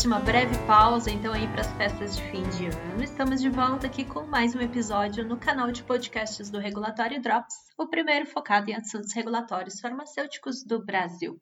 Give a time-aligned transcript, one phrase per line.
[0.00, 3.50] De uma breve pausa, então aí para as festas de fim de ano, estamos de
[3.50, 8.24] volta aqui com mais um episódio no canal de podcasts do Regulatório Drops, o primeiro
[8.24, 11.38] focado em assuntos regulatórios farmacêuticos do Brasil.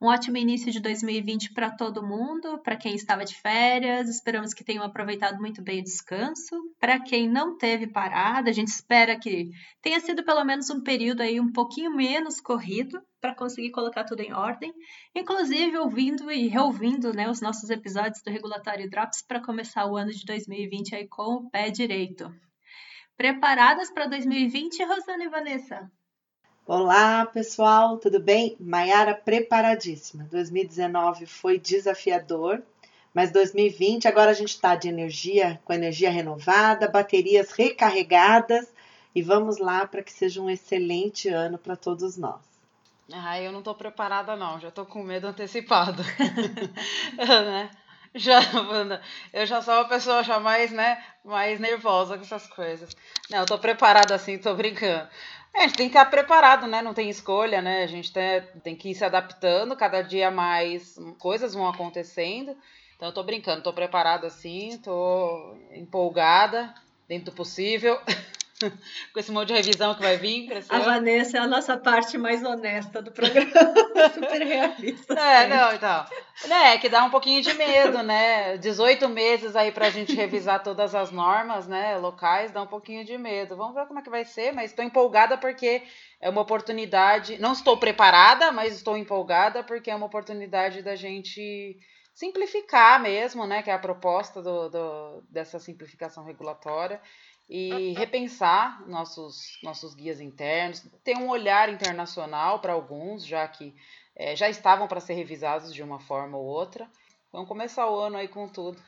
[0.00, 4.62] Um ótimo início de 2020 para todo mundo, para quem estava de férias, esperamos que
[4.62, 6.54] tenham aproveitado muito bem o descanso.
[6.78, 9.48] Para quem não teve parada, a gente espera que
[9.80, 14.20] tenha sido pelo menos um período aí um pouquinho menos corrido para conseguir colocar tudo
[14.20, 14.72] em ordem,
[15.12, 20.12] inclusive ouvindo e reouvindo né, os nossos episódios do Regulatório Drops para começar o ano
[20.12, 22.32] de 2020 aí com o pé direito.
[23.16, 25.90] Preparadas para 2020, Rosana e Vanessa?
[26.64, 28.56] Olá, pessoal, tudo bem?
[28.60, 30.28] Maiara preparadíssima.
[30.30, 32.62] 2019 foi desafiador,
[33.12, 38.72] mas 2020 agora a gente está de energia, com energia renovada, baterias recarregadas
[39.12, 42.55] e vamos lá para que seja um excelente ano para todos nós.
[43.12, 46.02] Ah, eu não estou preparada não, já estou com medo antecipado.
[47.16, 47.70] né?
[48.14, 48.40] já,
[49.32, 52.96] eu já sou uma pessoa já mais, né, mais nervosa com essas coisas.
[53.30, 55.08] Não, eu tô preparada assim, tô brincando.
[55.54, 56.82] É, a gente tem que estar preparado, né?
[56.82, 57.82] Não tem escolha, né?
[57.82, 62.56] A gente tem, tem que ir se adaptando, cada dia mais coisas vão acontecendo.
[62.94, 66.74] Então eu tô brincando, tô preparada assim, tô empolgada,
[67.08, 67.98] dentro do possível.
[69.12, 70.48] com esse monte de revisão que vai vir.
[70.68, 73.50] A Vanessa é a nossa parte mais honesta do programa,
[74.14, 75.14] super realista.
[75.14, 76.06] É, não, então.
[76.50, 78.56] É, que dá um pouquinho de medo, né?
[78.56, 83.16] 18 meses aí pra gente revisar todas as normas, né, locais, dá um pouquinho de
[83.18, 83.56] medo.
[83.56, 85.82] Vamos ver como é que vai ser, mas estou empolgada porque
[86.20, 87.38] é uma oportunidade.
[87.38, 91.76] Não estou preparada, mas estou empolgada porque é uma oportunidade da gente
[92.14, 93.62] simplificar mesmo, né?
[93.62, 96.98] Que é a proposta do, do dessa simplificação regulatória
[97.48, 103.74] e repensar nossos, nossos guias internos, ter um olhar internacional para alguns, já que
[104.14, 106.88] é, já estavam para ser revisados de uma forma ou outra.
[107.32, 108.82] Vamos começar o ano aí com tudo.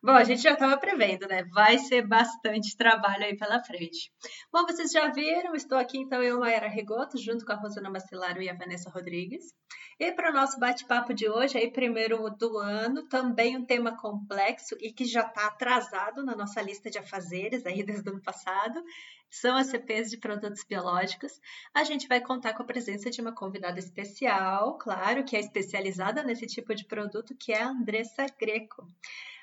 [0.00, 1.42] Bom, a gente já estava prevendo, né?
[1.52, 4.12] Vai ser bastante trabalho aí pela frente.
[4.52, 8.40] Bom, vocês já viram, estou aqui então eu, Mayara Rigoto, junto com a Rosana Macilaro
[8.40, 9.52] e a Vanessa Rodrigues.
[9.98, 14.76] E para o nosso bate-papo de hoje, aí primeiro do ano, também um tema complexo
[14.80, 18.80] e que já está atrasado na nossa lista de afazeres aí desde o ano passado,
[19.28, 21.32] são as CPs de produtos biológicos.
[21.74, 26.22] A gente vai contar com a presença de uma convidada especial, claro, que é especializada
[26.22, 28.86] nesse tipo de produto, que é a Andressa Greco.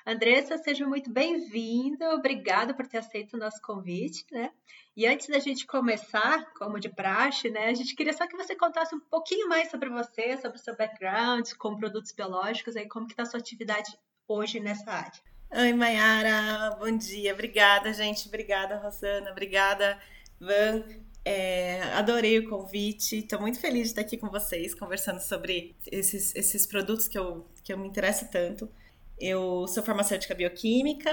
[0.05, 2.13] Andressa, seja muito bem-vinda.
[2.13, 4.51] Obrigada por ter aceito o nosso convite, né?
[4.95, 8.55] E antes da gente começar, como de praxe, né, a gente queria só que você
[8.55, 13.07] contasse um pouquinho mais sobre você, sobre o seu background com produtos biológicos, aí como
[13.07, 15.19] que está a sua atividade hoje nessa área.
[15.51, 17.33] Oi, Mayara, bom dia.
[17.33, 18.27] Obrigada, gente.
[18.27, 19.31] Obrigada, Rosana.
[19.31, 19.99] Obrigada,
[20.39, 20.83] Van.
[21.25, 23.17] É, adorei o convite.
[23.17, 27.47] Estou muito feliz de estar aqui com vocês, conversando sobre esses, esses produtos que eu,
[27.63, 28.69] que eu me interesso tanto.
[29.19, 31.11] Eu sou farmacêutica bioquímica,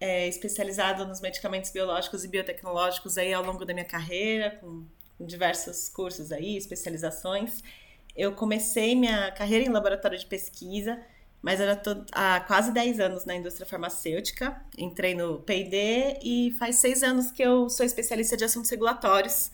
[0.00, 4.84] é, especializada nos medicamentos biológicos e biotecnológicos aí ao longo da minha carreira, com,
[5.18, 7.62] diversos cursos aí, especializações.
[8.14, 11.00] Eu comecei minha carreira em laboratório de pesquisa,
[11.40, 11.80] mas eu já
[12.12, 14.60] há quase 10 anos na indústria farmacêutica.
[14.76, 19.50] Entrei no P&D e faz seis anos que eu sou especialista de assuntos regulatórios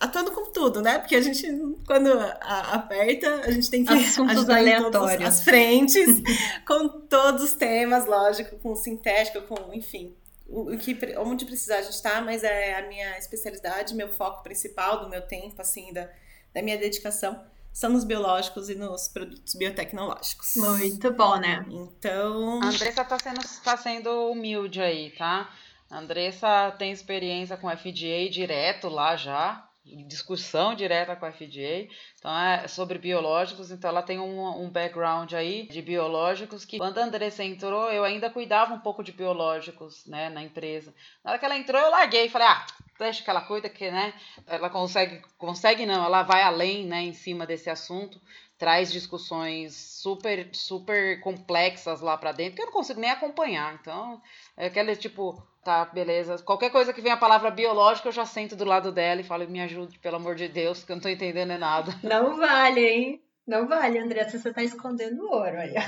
[0.00, 0.98] atuando com tudo, né?
[0.98, 1.46] Porque a gente,
[1.86, 2.08] quando
[2.40, 5.28] aperta, a gente tem que Assuntos aleatórios.
[5.28, 6.22] as frentes,
[6.66, 10.14] com todos os temas, lógico, com sintético, com, enfim,
[10.46, 14.42] o, o que, onde precisar a gente tá, mas é a minha especialidade, meu foco
[14.42, 16.08] principal do meu tempo, assim, da,
[16.54, 17.40] da minha dedicação,
[17.72, 20.54] são nos biológicos e nos produtos biotecnológicos.
[20.56, 21.64] Muito bom, né?
[21.70, 22.60] Então...
[22.62, 25.52] A Andressa tá sendo, tá sendo humilde aí, tá?
[25.90, 29.67] A Andressa tem experiência com FDA direto lá já,
[30.06, 31.88] discussão direta com a FDA,
[32.18, 36.98] então é sobre biológicos, então ela tem um, um background aí de biológicos que quando
[36.98, 40.94] a Andressa entrou, eu ainda cuidava um pouco de biológicos, né, na empresa.
[41.24, 42.26] Na hora que ela entrou, eu larguei.
[42.26, 42.66] E falei, ah,
[42.98, 44.12] deixa que ela cuida que, né,
[44.46, 48.20] ela consegue, consegue não, ela vai além, né, em cima desse assunto,
[48.58, 54.20] traz discussões super, super complexas lá para dentro, que eu não consigo nem acompanhar, então,
[54.56, 56.38] é aquele tipo, Tá, beleza.
[56.38, 59.46] Qualquer coisa que venha a palavra biológica, eu já sento do lado dela e falo,
[59.46, 61.94] me ajude, pelo amor de Deus, que eu não tô entendendo é nada.
[62.02, 63.22] Não vale, hein?
[63.46, 65.74] Não vale, André, você tá escondendo ouro aí.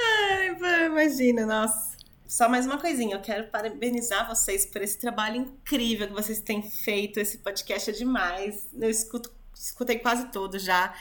[0.00, 1.98] Ai, imagina, nossa.
[2.26, 6.62] Só mais uma coisinha, eu quero parabenizar vocês por esse trabalho incrível que vocês têm
[6.62, 7.20] feito.
[7.20, 8.66] Esse podcast é demais.
[8.72, 10.94] Eu escuto, escutei quase todo já.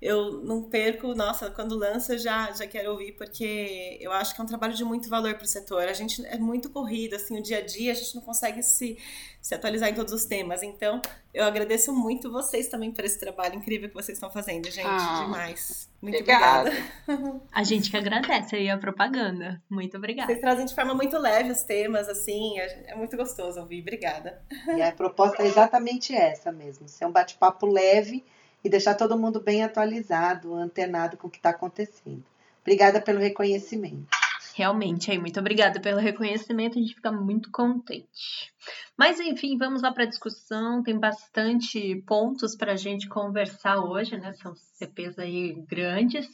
[0.00, 4.40] Eu não perco, nossa, quando lança eu já, já quero ouvir, porque eu acho que
[4.40, 5.88] é um trabalho de muito valor para o setor.
[5.88, 8.98] A gente é muito corrido, assim, o dia a dia a gente não consegue se,
[9.40, 10.62] se atualizar em todos os temas.
[10.62, 11.00] Então,
[11.32, 14.86] eu agradeço muito vocês também por esse trabalho incrível que vocês estão fazendo, gente.
[14.86, 15.88] Ah, demais.
[16.02, 16.70] Muito obrigada.
[17.08, 17.42] obrigada.
[17.50, 19.62] A gente que agradece aí a propaganda.
[19.68, 20.26] Muito obrigada.
[20.26, 23.80] Vocês trazem de forma muito leve os temas, assim, é, é muito gostoso ouvir.
[23.80, 24.42] Obrigada.
[24.76, 28.22] E a proposta é exatamente essa mesmo, ser um bate-papo leve
[28.66, 32.24] e deixar todo mundo bem atualizado, antenado com o que está acontecendo.
[32.62, 34.08] Obrigada pelo reconhecimento.
[34.56, 38.52] Realmente, aí, muito obrigada pelo reconhecimento, a gente fica muito contente.
[38.96, 40.82] Mas enfim, vamos lá para a discussão.
[40.82, 44.32] Tem bastante pontos para a gente conversar hoje, né?
[44.32, 46.26] São CPs aí grandes.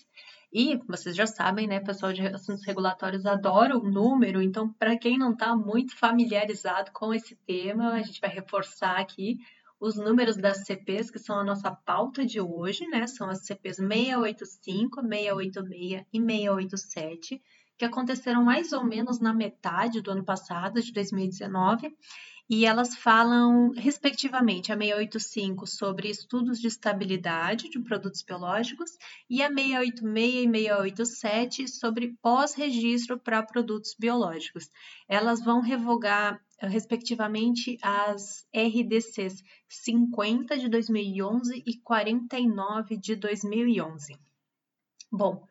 [0.50, 5.18] E vocês já sabem, né, pessoal de assuntos regulatórios adora o número, então, para quem
[5.18, 9.38] não está muito familiarizado com esse tema, a gente vai reforçar aqui
[9.82, 13.04] os números das CPs, que são a nossa pauta de hoje, né?
[13.08, 17.42] São as CPs 685, 686 e 687,
[17.76, 21.92] que aconteceram mais ou menos na metade do ano passado, de 2019,
[22.48, 28.90] e elas falam, respectivamente, a 685 sobre estudos de estabilidade de produtos biológicos
[29.28, 34.68] e a 686 e 687 sobre pós-registro para produtos biológicos.
[35.08, 44.18] Elas vão revogar respectivamente, as RDCs 50 de 2011 e 49 de 2011.
[45.10, 45.46] Bom,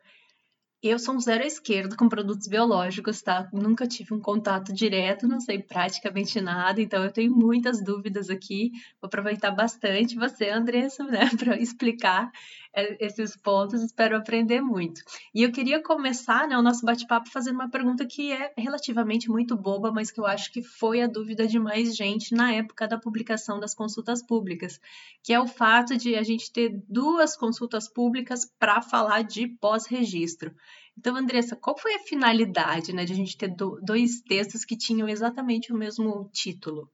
[0.82, 3.48] eu sou um zero à esquerda com produtos biológicos, tá?
[3.52, 8.72] Nunca tive um contato direto, não sei praticamente nada, então eu tenho muitas dúvidas aqui.
[9.00, 12.32] Vou aproveitar bastante você, Andressa, né, para explicar
[12.74, 15.02] esses pontos, espero aprender muito.
[15.34, 19.56] E eu queria começar né, o nosso bate-papo fazendo uma pergunta que é relativamente muito
[19.56, 22.98] boba, mas que eu acho que foi a dúvida de mais gente na época da
[22.98, 24.80] publicação das consultas públicas,
[25.22, 30.54] que é o fato de a gente ter duas consultas públicas para falar de pós-registro.
[30.96, 34.76] Então, Andressa, qual foi a finalidade né, de a gente ter do, dois textos que
[34.76, 36.90] tinham exatamente o mesmo título?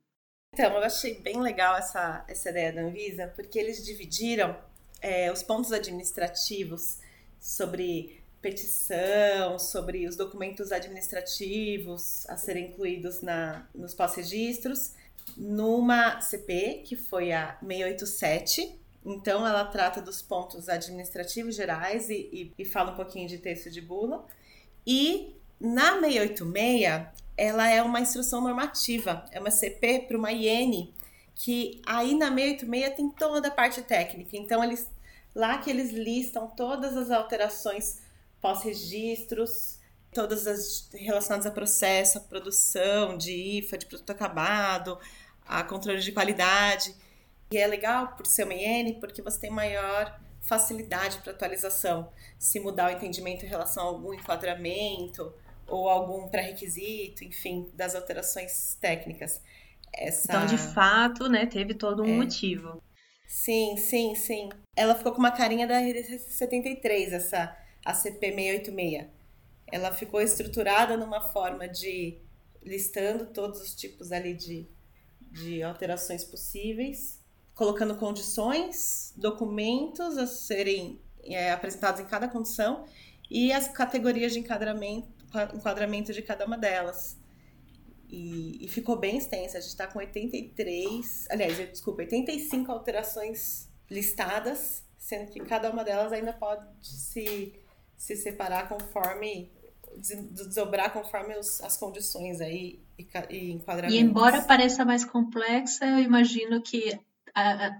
[0.52, 4.56] Então, eu achei bem legal essa, essa ideia da Anvisa, porque eles dividiram
[5.00, 6.98] é, os pontos administrativos
[7.40, 14.92] sobre petição, sobre os documentos administrativos a serem incluídos na, nos pós-registros,
[15.36, 22.52] numa CP, que foi a 687, então, ela trata dos pontos administrativos gerais e, e,
[22.58, 24.26] e fala um pouquinho de texto de bula.
[24.86, 27.06] E na 686,
[27.36, 30.92] ela é uma instrução normativa, é uma CP para uma IN,
[31.38, 34.36] que aí na 686 tem toda a parte técnica.
[34.36, 34.90] Então, eles
[35.32, 38.00] lá que eles listam todas as alterações
[38.40, 39.78] pós-registros,
[40.12, 44.98] todas as relacionadas a processo, a produção de IFA, de produto acabado,
[45.46, 46.92] a controle de qualidade.
[47.52, 52.12] E é legal por ser uma IN porque você tem maior facilidade para atualização.
[52.36, 55.32] Se mudar o entendimento em relação a algum enquadramento
[55.68, 59.40] ou algum pré-requisito, enfim, das alterações técnicas.
[59.92, 60.26] Essa...
[60.28, 62.16] Então, de fato, né, teve todo um é.
[62.16, 62.82] motivo.
[63.26, 64.48] Sim, sim, sim.
[64.74, 69.06] Ela ficou com uma carinha da RDC 73, essa ACP 686.
[69.70, 72.18] Ela ficou estruturada numa forma de
[72.62, 74.66] listando todos os tipos ali de,
[75.30, 77.18] de alterações possíveis
[77.58, 82.84] colocando condições, documentos a serem é, apresentados em cada condição
[83.28, 85.08] e as categorias de enquadramento,
[85.52, 87.18] enquadramento de cada uma delas.
[88.08, 94.82] E, e ficou bem extensa, a gente está com 83, aliás, desculpa, 85 alterações listadas,
[94.96, 97.52] sendo que cada uma delas ainda pode se,
[97.96, 99.50] se separar conforme
[99.96, 103.98] desdobrar conforme os, as condições aí e, e enquadramentos.
[103.98, 106.98] E embora pareça mais complexa, eu imagino que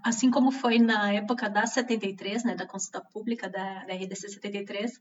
[0.05, 5.01] assim como foi na época da 73, né, da consulta pública da, da RDC 73,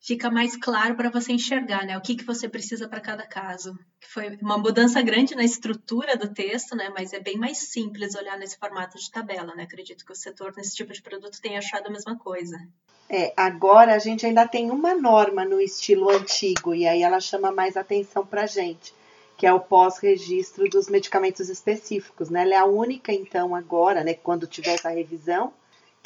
[0.00, 3.76] fica mais claro para você enxergar, né, o que, que você precisa para cada caso.
[4.00, 8.38] Foi uma mudança grande na estrutura do texto, né, mas é bem mais simples olhar
[8.38, 9.64] nesse formato de tabela, né.
[9.64, 12.56] Acredito que o setor nesse tipo de produto tenha achado a mesma coisa.
[13.08, 17.52] É, agora a gente ainda tem uma norma no estilo antigo e aí ela chama
[17.52, 18.92] mais atenção para gente
[19.36, 22.42] que é o pós-registro dos medicamentos específicos, né?
[22.42, 25.52] Ela é a única, então, agora, né, quando tiver essa revisão,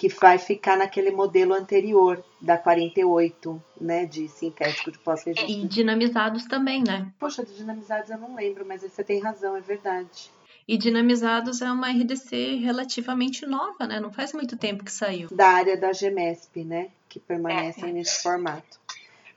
[0.01, 5.53] que vai ficar naquele modelo anterior da 48, né, de sintético de pós-registro.
[5.53, 7.13] E dinamizados também, né?
[7.19, 10.31] Poxa, de dinamizados eu não lembro, mas você tem razão, é verdade.
[10.67, 14.01] E dinamizados é uma RDC relativamente nova, né?
[14.01, 15.29] Não faz muito tempo que saiu.
[15.31, 16.89] Da área da GMESP, né?
[17.07, 17.93] Que permanece é.
[17.93, 18.81] nesse formato.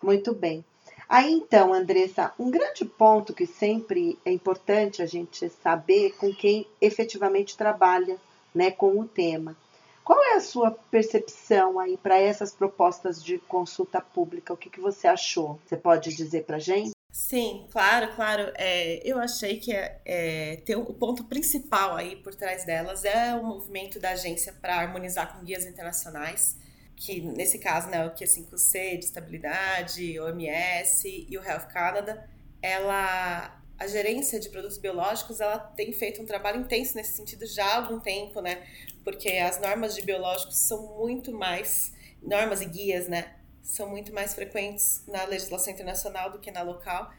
[0.01, 0.63] Muito bem.
[1.09, 6.65] Aí então, Andressa, um grande ponto que sempre é importante a gente saber com quem
[6.79, 8.15] efetivamente trabalha
[8.55, 9.57] né, com o tema.
[10.03, 14.53] Qual é a sua percepção aí para essas propostas de consulta pública?
[14.53, 15.59] O que, que você achou?
[15.65, 16.91] Você pode dizer para gente?
[17.09, 18.51] Sim, claro, claro.
[18.55, 23.43] É, eu achei que é, é, o ponto principal aí por trás delas é o
[23.43, 26.57] movimento da agência para harmonizar com guias internacionais,
[26.95, 32.27] que nesse caso, né, o Q5C de estabilidade, OMS e o Health Canada,
[32.61, 37.65] ela a gerência de produtos biológicos ela tem feito um trabalho intenso nesse sentido já
[37.65, 38.65] há algum tempo, né?
[39.03, 43.35] Porque as normas de biológicos são muito mais normas e guias, né?
[43.61, 47.11] São muito mais frequentes na legislação internacional do que na local.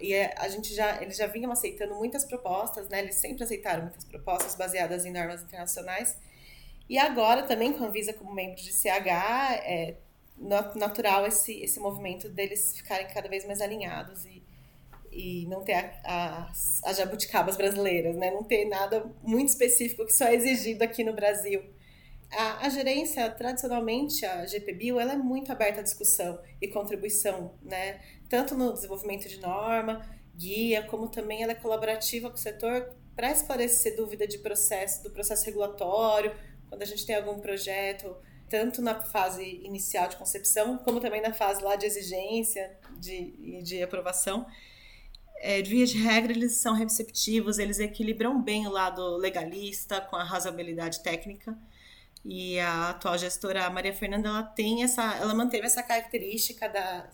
[0.00, 3.00] E é, a gente já eles já vinham aceitando muitas propostas, né?
[3.00, 6.16] Eles sempre aceitaram muitas propostas baseadas em normas internacionais.
[6.88, 9.96] E agora também com a Visa como membro de CH, é
[10.74, 14.42] natural esse esse movimento deles ficarem cada vez mais alinhados e
[15.10, 16.52] e não ter a, a,
[16.84, 18.30] as jabuticabas brasileiras, né?
[18.30, 21.62] Não ter nada muito específico que só é exigido aqui no Brasil.
[22.30, 28.00] A, a gerência, tradicionalmente, a GPBio, ela é muito aberta à discussão e contribuição, né?
[28.28, 33.30] Tanto no desenvolvimento de norma, guia, como também ela é colaborativa com o setor para
[33.30, 36.32] esclarecer dúvida de processo, do processo regulatório,
[36.68, 38.14] quando a gente tem algum projeto,
[38.48, 43.82] tanto na fase inicial de concepção, como também na fase lá de exigência de, de
[43.82, 44.46] aprovação
[45.40, 50.16] é, de via de regra, eles são receptivos, eles equilibram bem o lado legalista com
[50.16, 51.56] a razoabilidade técnica.
[52.24, 57.08] E a atual gestora, Maria Fernanda, ela tem essa, ela manteve essa característica da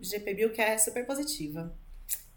[0.00, 1.72] GPBio que é super positiva.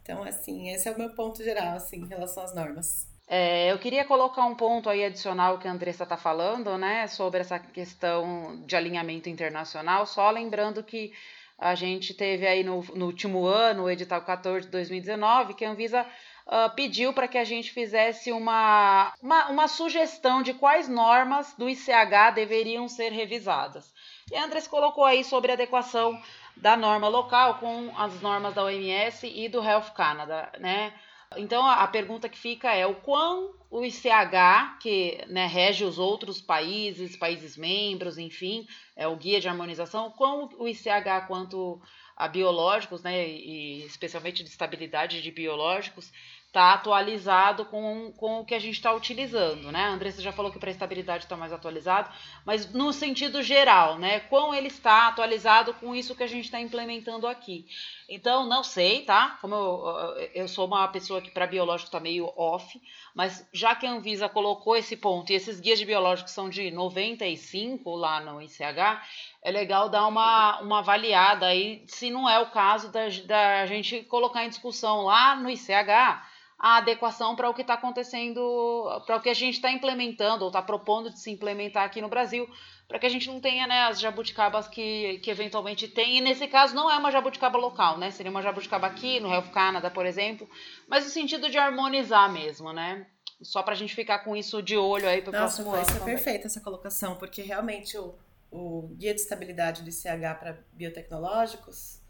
[0.02, 3.08] Então, assim, esse é o meu ponto geral, assim, em relação às normas.
[3.28, 7.42] É, eu queria colocar um ponto aí adicional que a Andressa está falando, né, sobre
[7.42, 11.14] essa questão de alinhamento internacional, só lembrando que
[11.60, 15.72] a gente teve aí no, no último ano, o edital 14 de 2019, que a
[15.72, 16.06] Anvisa
[16.48, 21.70] uh, pediu para que a gente fizesse uma, uma, uma, sugestão de quais normas do
[21.70, 23.94] ICH deveriam ser revisadas.
[24.32, 26.20] E a Andrés colocou aí sobre adequação
[26.56, 30.94] da norma local com as normas da OMS e do Health Canada, né?
[31.38, 36.42] Então a pergunta que fica é o quão o ICH, que né, rege os outros
[36.42, 41.80] países, países membros, enfim, é o guia de harmonização, quão o ICH quanto
[42.16, 46.12] a biológicos, né, e especialmente de estabilidade de biológicos,
[46.50, 49.84] está atualizado com, com o que a gente está utilizando, né?
[49.84, 52.10] A Andressa já falou que para estabilidade está mais atualizado,
[52.44, 54.20] mas no sentido geral, né?
[54.22, 57.68] Quão ele está atualizado com isso que a gente está implementando aqui.
[58.10, 59.38] Então, não sei, tá?
[59.40, 62.82] Como eu, eu sou uma pessoa que para biológico está meio off,
[63.14, 66.72] mas já que a Anvisa colocou esse ponto e esses guias de biológicos são de
[66.72, 69.04] 95 lá no ICH,
[69.44, 74.02] é legal dar uma, uma avaliada aí, se não é o caso da, da gente
[74.06, 76.28] colocar em discussão lá no ICH
[76.60, 80.50] a adequação para o que está acontecendo, para o que a gente está implementando ou
[80.50, 82.50] está propondo de se implementar aqui no Brasil,
[82.86, 86.18] para que a gente não tenha né, as jabuticabas que, que eventualmente tem.
[86.18, 88.12] E nesse caso não é uma jabuticaba local, né?
[88.12, 90.50] Seria uma jabuticaba aqui no Health Canada, por exemplo,
[90.86, 93.08] mas no sentido de harmonizar mesmo, né?
[93.42, 95.78] Só para a gente ficar com isso de olho aí para o próximo ano.
[95.78, 98.14] Nossa, foi perfeita essa colocação, porque realmente o,
[98.52, 102.02] o Guia de Estabilidade do ICH para Biotecnológicos,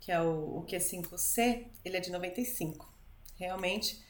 [0.00, 2.95] que é o, o Q5C, ele é de 95
[3.36, 4.04] realmente.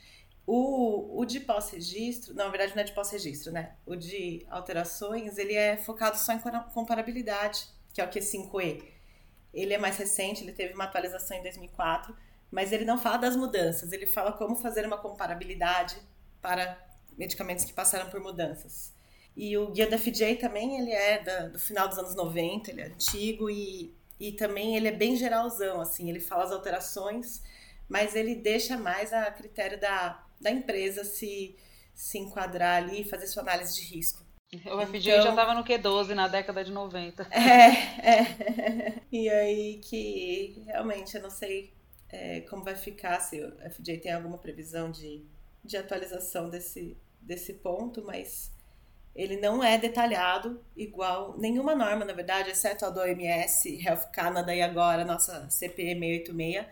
[0.46, 3.74] O, o de pós-registro, na verdade não é de pós-registro, né?
[3.84, 6.40] O de alterações, ele é focado só em
[6.72, 8.84] comparabilidade, que é o Q5E.
[9.52, 12.16] Ele é mais recente, ele teve uma atualização em 2004,
[12.50, 15.96] mas ele não fala das mudanças, ele fala como fazer uma comparabilidade
[16.40, 16.78] para
[17.18, 18.94] medicamentos que passaram por mudanças.
[19.36, 22.80] E o guia da FDA também, ele é da, do final dos anos 90, ele
[22.82, 27.42] é antigo e, e também ele é bem geralzão, assim, ele fala as alterações
[27.88, 31.56] mas ele deixa mais a critério da, da empresa se,
[31.94, 34.24] se enquadrar ali e fazer sua análise de risco.
[34.52, 37.26] O FDA então, já estava no Q12 na década de 90.
[37.30, 39.02] É, é.
[39.10, 41.72] E aí que realmente eu não sei
[42.08, 45.24] é, como vai ficar, se o FDA tem alguma previsão de,
[45.64, 48.52] de atualização desse, desse ponto, mas
[49.14, 54.54] ele não é detalhado igual nenhuma norma, na verdade, exceto a do OMS, Health Canada
[54.54, 56.66] e agora a nossa CPE 686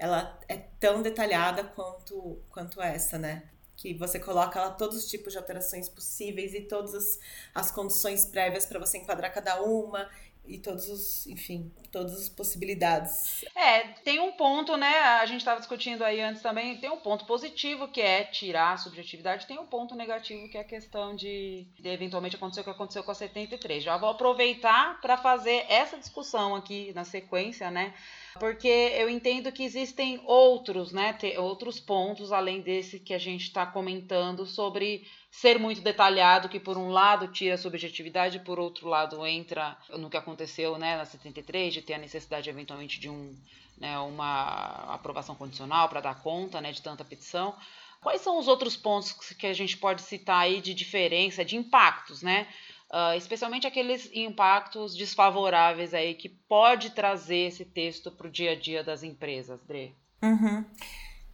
[0.00, 3.42] ela é tão detalhada quanto, quanto essa, né?
[3.76, 7.18] Que você coloca lá todos os tipos de alterações possíveis e todas as,
[7.54, 10.08] as condições prévias para você enquadrar cada uma
[10.50, 13.44] e todos os, enfim, todas as possibilidades.
[13.54, 14.98] É, tem um ponto, né?
[15.20, 18.76] A gente estava discutindo aí antes também, tem um ponto positivo que é tirar a
[18.76, 22.70] subjetividade, tem um ponto negativo que é a questão de, de eventualmente acontecer o que
[22.70, 23.84] aconteceu com a 73.
[23.84, 27.94] Já vou aproveitar para fazer essa discussão aqui na sequência, né?
[28.38, 33.66] porque eu entendo que existem outros, né, outros pontos além desse que a gente está
[33.66, 39.24] comentando sobre ser muito detalhado, que por um lado tira a subjetividade, por outro lado
[39.26, 43.34] entra no que aconteceu, né, na 73, de ter a necessidade eventualmente de um,
[43.78, 47.54] né, uma aprovação condicional para dar conta, né, de tanta petição.
[48.00, 52.22] Quais são os outros pontos que a gente pode citar aí de diferença, de impactos,
[52.22, 52.48] né?
[52.90, 58.56] Uh, especialmente aqueles impactos desfavoráveis aí que pode trazer esse texto para o dia a
[58.56, 59.94] dia das empresas, Dre.
[60.22, 60.64] Uhum.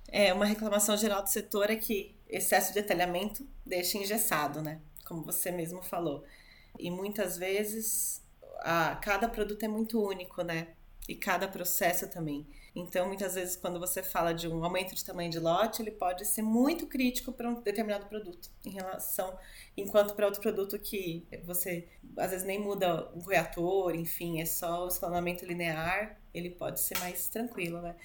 [0.09, 4.81] É, uma reclamação geral do setor é que excesso de detalhamento deixa engessado, né?
[5.05, 6.25] Como você mesmo falou.
[6.79, 8.23] E muitas vezes
[8.61, 10.69] a, cada produto é muito único, né?
[11.09, 12.47] E cada processo também.
[12.75, 16.27] Então, muitas vezes, quando você fala de um aumento de tamanho de lote, ele pode
[16.27, 19.35] ser muito crítico para um determinado produto, em relação,
[19.75, 24.85] enquanto para outro produto que você às vezes nem muda o reator, enfim, é só
[24.85, 27.97] o escalonamento linear, ele pode ser mais tranquilo, né?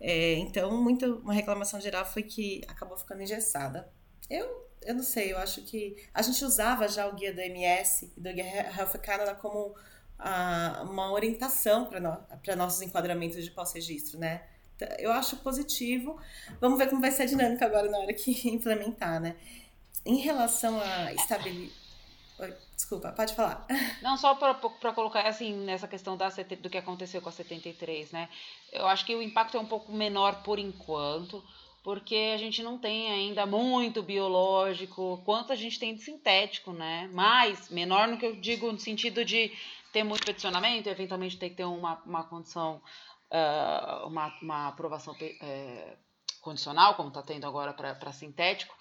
[0.00, 3.90] É, então, muito, uma reclamação geral foi que acabou ficando engessada.
[4.28, 8.12] Eu, eu não sei, eu acho que a gente usava já o guia do MS
[8.16, 9.74] e do guia Health Canada como
[10.18, 14.42] a, uma orientação para no, nossos enquadramentos de pós-registro, né?
[14.98, 16.20] Eu acho positivo.
[16.60, 19.36] Vamos ver como vai ser a dinâmica agora na hora que implementar, né?
[20.04, 21.85] Em relação a estabilidade.
[22.74, 23.66] Desculpa, pode falar.
[24.02, 28.28] Não, só para colocar assim nessa questão da, do que aconteceu com a 73, né?
[28.72, 31.42] Eu acho que o impacto é um pouco menor por enquanto,
[31.82, 37.08] porque a gente não tem ainda muito biológico, quanto a gente tem de sintético, né?
[37.12, 39.52] Mais, menor no que eu digo no sentido de
[39.92, 42.82] ter muito peticionamento, eventualmente tem que ter uma, uma condição,
[43.30, 45.96] uh, uma, uma aprovação uh,
[46.42, 48.76] condicional, como está tendo agora para sintético,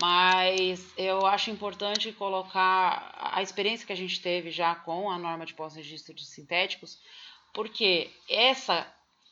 [0.00, 5.46] mas eu acho importante colocar a experiência que a gente teve já com a norma
[5.46, 6.98] de pós-registro de sintéticos,
[7.54, 8.86] porque essa,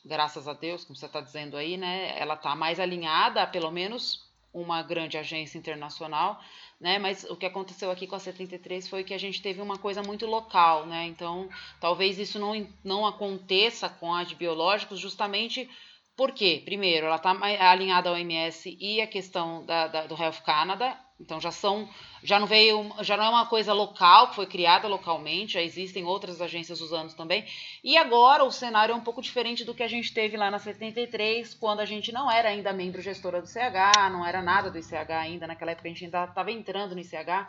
[0.04, 3.70] graças a Deus, como você está dizendo aí, né, ela está mais alinhada a pelo
[3.70, 6.40] menos uma grande agência internacional,
[6.80, 6.98] né?
[6.98, 10.00] Mas o que aconteceu aqui com a 73 foi que a gente teve uma coisa
[10.00, 11.06] muito local, né?
[11.06, 11.48] Então,
[11.80, 15.68] talvez isso não, não aconteça com a de biológicos, justamente
[16.16, 17.30] porque, primeiro, ela está
[17.70, 21.88] alinhada ao OMS e a questão da, da, do Health Canada, então já são,
[22.22, 26.04] já não veio, já não é uma coisa local que foi criada localmente, já existem
[26.04, 27.44] outras agências usando também.
[27.82, 30.58] E agora o cenário é um pouco diferente do que a gente teve lá na
[30.58, 34.78] 73, quando a gente não era ainda membro gestora do CH, não era nada do
[34.78, 37.48] ICH ainda, naquela época a gente ainda estava entrando no ICH,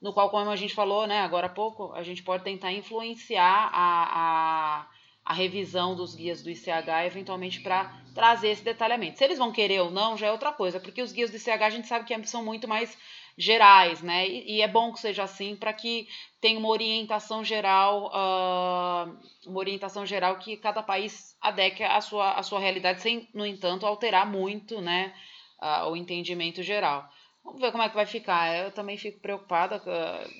[0.00, 3.70] no qual, como a gente falou, né, agora há pouco, a gente pode tentar influenciar
[3.72, 4.86] a, a,
[5.26, 9.18] a revisão dos guias do ICH eventualmente para trazer esse detalhamento.
[9.18, 11.62] Se eles vão querer ou não, já é outra coisa, porque os guias do ICH
[11.62, 12.96] a gente sabe que são muito mais
[13.36, 14.26] gerais, né?
[14.26, 16.08] E, e é bom que seja assim para que
[16.40, 22.60] tenha uma orientação geral, uh, uma orientação geral que cada país adeque à sua, sua
[22.60, 25.12] realidade, sem, no entanto, alterar muito, né?
[25.60, 27.10] Uh, o entendimento geral.
[27.46, 28.54] Vamos ver como é que vai ficar.
[28.56, 29.80] Eu também fico preocupada,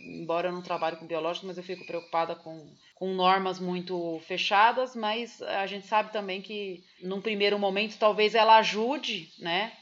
[0.02, 4.96] embora eu não trabalhe com biológico, mas eu fico preocupada com, com normas muito fechadas,
[4.96, 9.72] mas a gente sabe também que num primeiro momento talvez ela ajude, né?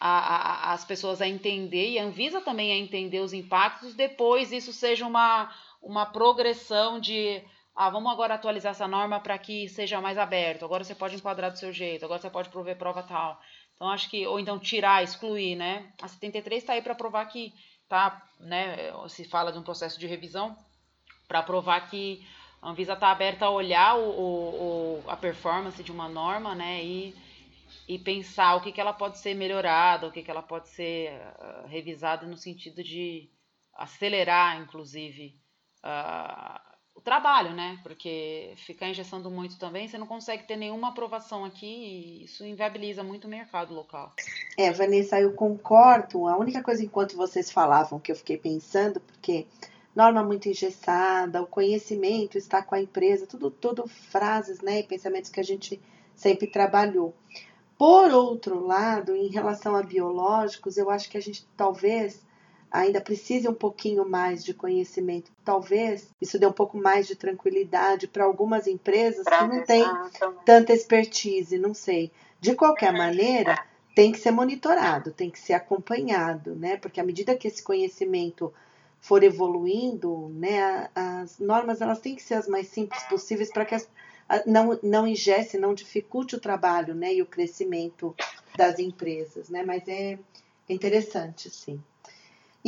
[0.00, 4.52] A, a, as pessoas a entender e a Anvisa também a entender os impactos, depois
[4.52, 7.42] isso seja uma, uma progressão de
[7.74, 11.50] ah, vamos agora atualizar essa norma para que seja mais aberto, agora você pode enquadrar
[11.50, 13.40] do seu jeito, agora você pode prover prova tal.
[13.78, 15.92] Então, acho que, ou então tirar, excluir, né?
[16.02, 17.54] A 73 está aí para provar que,
[17.88, 18.90] tá, né?
[19.08, 20.58] Se fala de um processo de revisão,
[21.28, 22.26] para provar que
[22.60, 26.84] a Anvisa está aberta a olhar o, o, a performance de uma norma, né?
[26.84, 27.14] E,
[27.86, 31.12] e pensar o que, que ela pode ser melhorada, o que, que ela pode ser
[31.12, 33.30] uh, revisada no sentido de
[33.74, 35.40] acelerar, inclusive,
[35.84, 36.67] uh, o
[37.08, 37.78] trabalho, né?
[37.82, 43.02] Porque ficar injeção muito também, você não consegue ter nenhuma aprovação aqui e isso inviabiliza
[43.02, 44.12] muito o mercado local.
[44.58, 46.28] É, Vanessa, eu concordo.
[46.28, 49.46] A única coisa enquanto vocês falavam que eu fiquei pensando, porque
[49.96, 55.30] norma muito engessada, o conhecimento está com a empresa, tudo, tudo frases, né, e pensamentos
[55.30, 55.80] que a gente
[56.14, 57.14] sempre trabalhou.
[57.78, 62.22] Por outro lado, em relação a biológicos, eu acho que a gente talvez
[62.70, 65.30] ainda precise um pouquinho mais de conhecimento.
[65.44, 69.84] Talvez isso dê um pouco mais de tranquilidade para algumas empresas pra que não têm
[70.44, 72.10] tanta expertise, não sei.
[72.40, 72.98] De qualquer uhum.
[72.98, 73.58] maneira,
[73.94, 76.76] tem que ser monitorado, tem que ser acompanhado, né?
[76.76, 78.52] Porque à medida que esse conhecimento
[79.00, 83.74] for evoluindo, né, as normas elas têm que ser as mais simples possíveis para que
[83.74, 83.88] as,
[84.44, 88.14] não, não ingesse, não dificulte o trabalho, né, e o crescimento
[88.56, 89.64] das empresas, né?
[89.64, 90.18] Mas é
[90.68, 91.82] interessante, sim.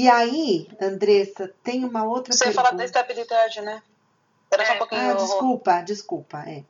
[0.00, 2.62] E aí, Andressa, tem uma outra Você pergunta.
[2.62, 3.82] Você fala da estabilidade, né?
[4.50, 5.10] Era só um pouquinho.
[5.10, 6.64] Ah, desculpa, desculpa, é.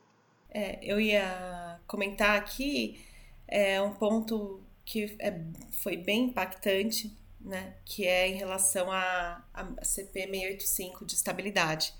[0.53, 3.01] É, eu ia comentar aqui
[3.47, 5.39] é um ponto que é,
[5.81, 7.73] foi bem impactante, né?
[7.85, 9.41] Que é em relação à
[9.81, 11.93] CP 685 de estabilidade.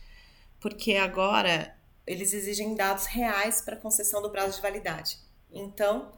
[0.59, 1.73] Porque agora
[2.05, 5.17] eles exigem dados reais para concessão do prazo de validade.
[5.49, 6.11] Então,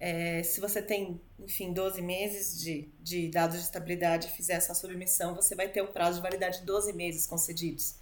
[0.00, 4.74] é, se você tem, enfim, 12 meses de, de dados de estabilidade e fizer essa
[4.74, 7.96] submissão, você vai ter um prazo de validade de 12 meses concedidos.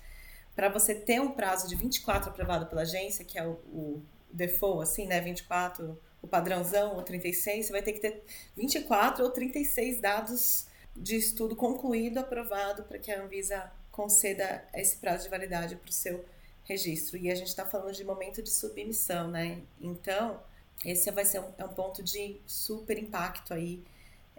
[0.54, 4.82] Para você ter um prazo de 24 aprovado pela agência, que é o, o default,
[4.82, 8.22] assim, né, 24, o padrãozão, ou 36, você vai ter que ter
[8.56, 15.24] 24 ou 36 dados de estudo concluído, aprovado, para que a Anvisa conceda esse prazo
[15.24, 16.24] de validade para o seu
[16.64, 17.16] registro.
[17.16, 19.62] E a gente está falando de momento de submissão, né?
[19.80, 20.40] Então,
[20.84, 23.82] esse vai ser um, é um ponto de super impacto aí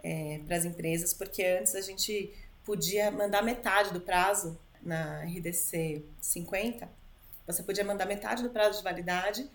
[0.02, 2.32] é, para as empresas, porque antes a gente
[2.64, 6.88] podia mandar metade do prazo na RDC 50,
[7.46, 9.48] você podia mandar metade do prazo de validade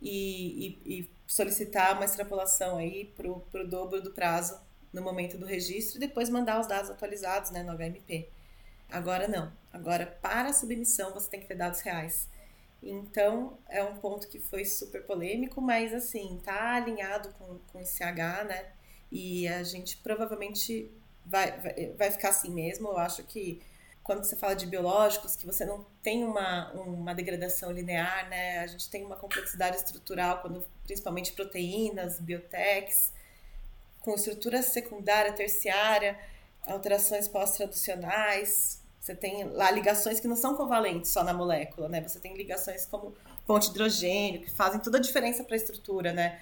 [0.00, 4.58] e, e, e solicitar uma extrapolação aí para o dobro do prazo
[4.92, 8.28] no momento do registro e depois mandar os dados atualizados né, no HMP.
[8.90, 9.52] Agora não.
[9.72, 12.28] Agora, para a submissão, você tem que ter dados reais.
[12.82, 18.02] Então, é um ponto que foi super polêmico, mas assim, tá alinhado com, com esse
[18.02, 18.72] H, né?
[19.12, 20.90] E a gente provavelmente
[21.26, 22.88] vai, vai, vai ficar assim mesmo.
[22.88, 23.60] Eu acho que
[24.02, 28.58] quando você fala de biológicos, que você não tem uma, uma degradação linear, né?
[28.60, 33.12] A gente tem uma complexidade estrutural, quando, principalmente proteínas, biotechs,
[34.00, 36.18] com estrutura secundária, terciária,
[36.66, 42.02] alterações pós-traducionais, você tem lá ligações que não são covalentes só na molécula, né?
[42.06, 43.14] Você tem ligações como
[43.46, 46.38] ponte de hidrogênio, que fazem toda a diferença para a estrutura, né?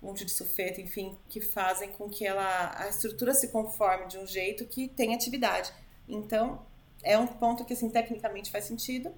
[0.00, 4.26] Ponte de sulfeto, enfim, que fazem com que ela, a estrutura se conforme de um
[4.26, 5.70] jeito que tem atividade.
[6.08, 6.64] Então,
[7.02, 9.14] é um ponto que, assim, tecnicamente faz sentido.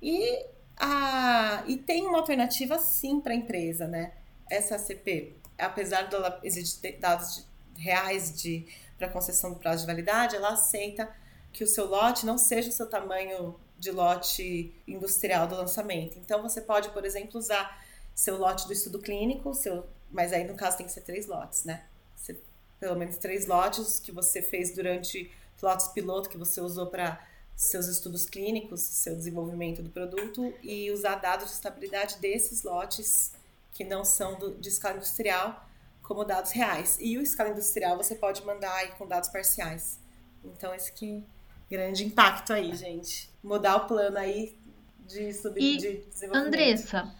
[0.00, 0.44] E,
[0.76, 4.12] a, e tem uma alternativa, sim, para a empresa, né?
[4.50, 8.66] Essa ACP, apesar dela exigir dados de, reais de
[8.98, 11.08] para concessão do prazo de validade, ela aceita
[11.52, 16.18] que o seu lote não seja o seu tamanho de lote industrial do lançamento.
[16.18, 17.82] Então, você pode, por exemplo, usar
[18.14, 21.64] seu lote do estudo clínico, seu, mas aí no caso tem que ser três lotes,
[21.64, 21.84] né?
[22.78, 25.30] Pelo menos três lotes que você fez durante
[25.62, 31.16] lotes piloto que você usou para seus estudos clínicos, seu desenvolvimento do produto e usar
[31.16, 33.32] dados de estabilidade desses lotes
[33.72, 35.64] que não são do, de escala industrial
[36.02, 36.98] como dados reais.
[37.00, 39.98] E o escala industrial você pode mandar aí com dados parciais.
[40.44, 41.24] Então, esse que
[41.72, 43.30] grande impacto aí, gente.
[43.42, 44.58] Mudar o plano aí
[45.06, 46.46] de, sub, e, de desenvolvimento.
[46.46, 47.14] Andressa,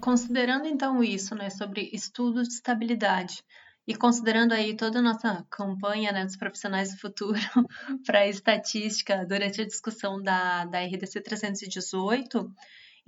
[0.00, 3.42] considerando então isso, né, sobre estudos de estabilidade,
[3.88, 7.38] e considerando aí toda a nossa campanha né, dos profissionais do futuro
[8.06, 12.54] para estatística durante a discussão da, da RDC 318,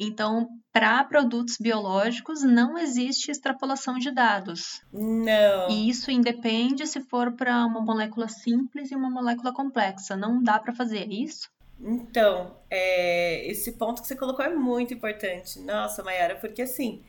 [0.03, 4.81] então, para produtos biológicos, não existe extrapolação de dados.
[4.91, 5.69] Não.
[5.69, 10.17] E isso independe se for para uma molécula simples e uma molécula complexa.
[10.17, 11.51] Não dá para fazer é isso?
[11.79, 15.61] Então, é, esse ponto que você colocou é muito importante.
[15.61, 17.03] Nossa, Mayara, porque assim,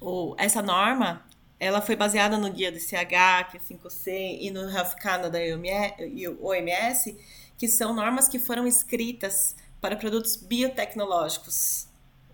[0.00, 1.24] o, essa norma,
[1.60, 6.26] ela foi baseada no guia do CH, que é 5C, e no Health Canada e
[6.26, 7.16] o OMS,
[7.56, 11.87] que são normas que foram escritas para produtos biotecnológicos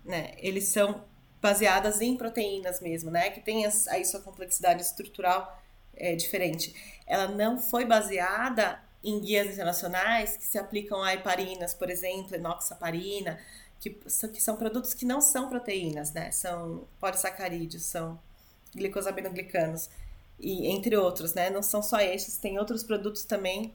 [0.05, 0.33] né?
[0.37, 1.03] Eles são
[1.41, 3.29] baseadas em proteínas mesmo, né?
[3.29, 5.61] Que tem aí sua complexidade estrutural
[5.95, 6.73] é, diferente.
[7.05, 13.39] Ela não foi baseada em guias internacionais que se aplicam a heparinas, por exemplo, enoxaparina,
[13.79, 16.31] que que são produtos que não são proteínas, né?
[16.31, 18.19] São polissacarídeos, são
[18.73, 19.89] glicosaminoglicanos,
[20.39, 21.49] e entre outros, né?
[21.49, 23.73] Não são só esses, tem outros produtos também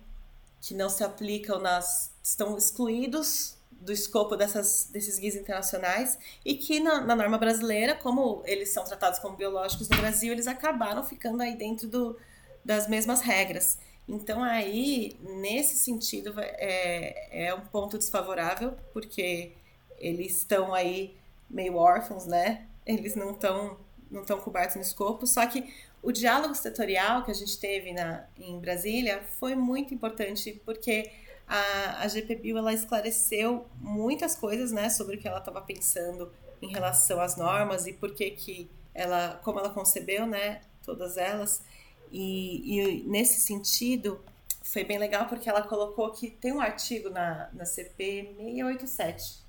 [0.61, 2.11] que não se aplicam nas...
[2.23, 8.43] estão excluídos do escopo dessas, desses guias internacionais e que na, na, norma brasileira, como
[8.45, 12.17] eles são tratados como biológicos no Brasil, eles acabaram ficando aí dentro do,
[12.65, 13.79] das mesmas regras.
[14.07, 19.53] Então aí, nesse sentido, é, é um ponto desfavorável, porque
[19.99, 21.17] eles estão aí
[21.49, 22.67] meio órfãos, né?
[22.85, 23.79] Eles não estão
[24.11, 28.25] não estão cobertos no escopo, só que o diálogo setorial que a gente teve na,
[28.37, 31.11] em Brasília foi muito importante, porque
[31.51, 36.33] a, a GPBio ela esclareceu muitas coisas, né, sobre o que ela estava pensando
[36.63, 41.61] em relação às normas e por que que ela, como ela concebeu, né, todas elas.
[42.13, 44.21] E, e nesse sentido,
[44.63, 49.41] foi bem legal porque ela colocou que tem um artigo na, na CP 687.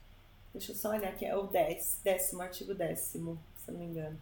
[0.53, 4.19] Deixa eu só olhar aqui, é o 10, décimo, artigo décimo, se não me engano.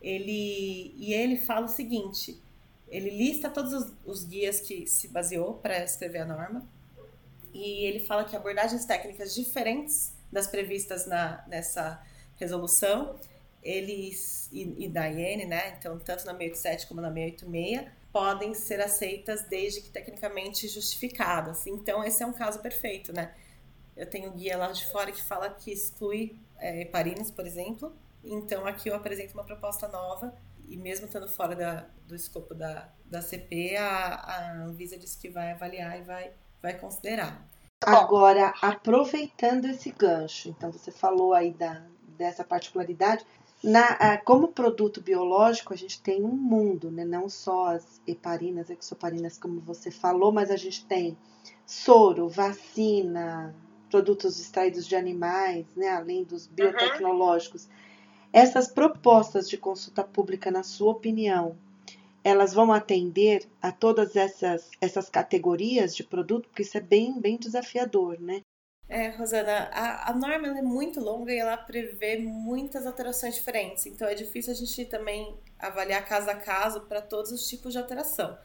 [0.00, 2.40] Ele, e ele fala o seguinte:
[2.88, 6.66] ele lista todos os, os guias que se baseou para escrever a norma,
[7.52, 12.02] e ele fala que abordagens técnicas diferentes das previstas na, nessa
[12.36, 13.18] resolução
[13.62, 15.76] eles e, e da IN, né?
[15.78, 21.66] Então, tanto na 687 como na 686, podem ser aceitas desde que tecnicamente justificadas.
[21.66, 23.34] Então, esse é um caso perfeito, né?
[23.96, 27.94] Eu tenho guia lá de fora que fala que exclui é, heparinos, por exemplo.
[28.24, 30.34] Então, aqui eu apresento uma proposta nova
[30.66, 35.28] e mesmo estando fora da, do escopo da, da CP, a, a Anvisa diz que
[35.28, 37.46] vai avaliar e vai, vai considerar.
[37.84, 41.82] Agora, aproveitando esse gancho, então você falou aí da,
[42.16, 43.24] dessa particularidade,
[43.62, 47.04] na, como produto biológico, a gente tem um mundo, né?
[47.04, 51.16] não só as heparinas, exoparinas, como você falou, mas a gente tem
[51.66, 53.54] soro, vacina,
[53.90, 55.88] produtos extraídos de animais, né?
[55.88, 57.64] além dos biotecnológicos.
[57.64, 57.70] Uhum.
[58.32, 61.56] Essas propostas de consulta pública, na sua opinião,
[62.28, 66.48] elas vão atender a todas essas, essas categorias de produto?
[66.48, 68.40] Porque isso é bem, bem desafiador, né?
[68.88, 73.84] É, Rosana, a, a norma é muito longa e ela prevê muitas alterações diferentes.
[73.86, 77.78] Então é difícil a gente também avaliar caso a caso para todos os tipos de
[77.78, 78.38] alteração.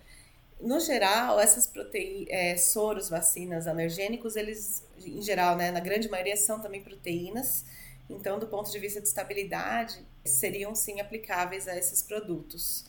[0.60, 6.38] No geral, essas proteínas, é, soros, vacinas, alergênicos, eles, em geral, né, na grande maioria,
[6.38, 7.66] são também proteínas
[8.10, 12.86] então, do ponto de vista de estabilidade, seriam sim aplicáveis a esses produtos.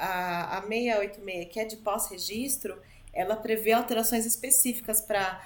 [0.00, 2.80] A, a 686, que é de pós-registro,
[3.12, 5.40] ela prevê alterações específicas para,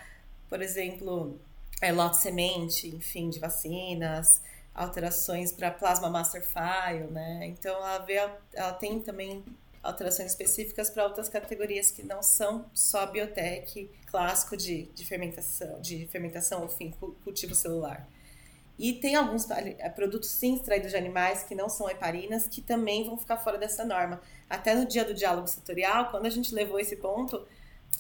[0.48, 1.38] por exemplo,
[1.80, 4.40] é, lote semente, enfim, de vacinas,
[4.74, 7.46] alterações para plasma master file, né?
[7.46, 8.14] Então ela, vê,
[8.52, 9.44] ela tem também
[9.82, 16.06] alterações específicas para outras categorias que não são só biotech clássico de, de fermentação, de
[16.06, 18.06] fermentação, enfim, cultivo celular.
[18.78, 23.04] E tem alguns eh, produtos sim extraídos de animais que não são heparinas que também
[23.04, 24.20] vão ficar fora dessa norma.
[24.50, 27.46] Até no dia do diálogo setorial, quando a gente levou esse ponto,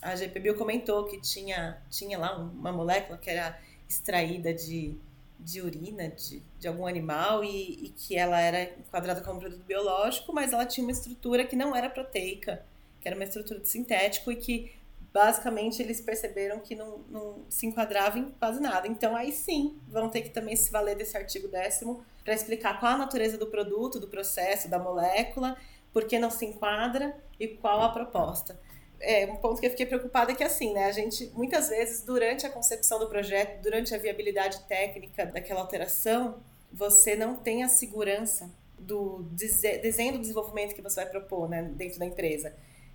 [0.02, 3.58] a GPBio comentou que tinha, tinha lá uma molécula que era
[3.88, 4.96] extraída de,
[5.38, 10.32] de urina de, de algum animal e, e que ela era enquadrada como produto biológico,
[10.32, 12.64] mas ela tinha uma estrutura que não era proteica,
[13.00, 14.72] que era uma estrutura de sintético e que
[15.14, 18.88] basicamente eles perceberam que não, não se enquadrava em quase nada.
[18.88, 22.94] Então aí sim vão ter que também se valer desse artigo décimo para explicar qual
[22.94, 25.56] a natureza do produto, do processo, da molécula,
[25.92, 28.58] por que não se enquadra e qual a proposta.
[28.98, 32.02] É, um ponto que eu fiquei preocupada é que assim, né, a gente muitas vezes
[32.02, 36.40] durante a concepção do projeto, durante a viabilidade técnica daquela alteração,
[36.72, 42.00] você não tem a segurança do desenho do desenvolvimento que você vai propor, né, dentro
[42.00, 42.52] da empresa.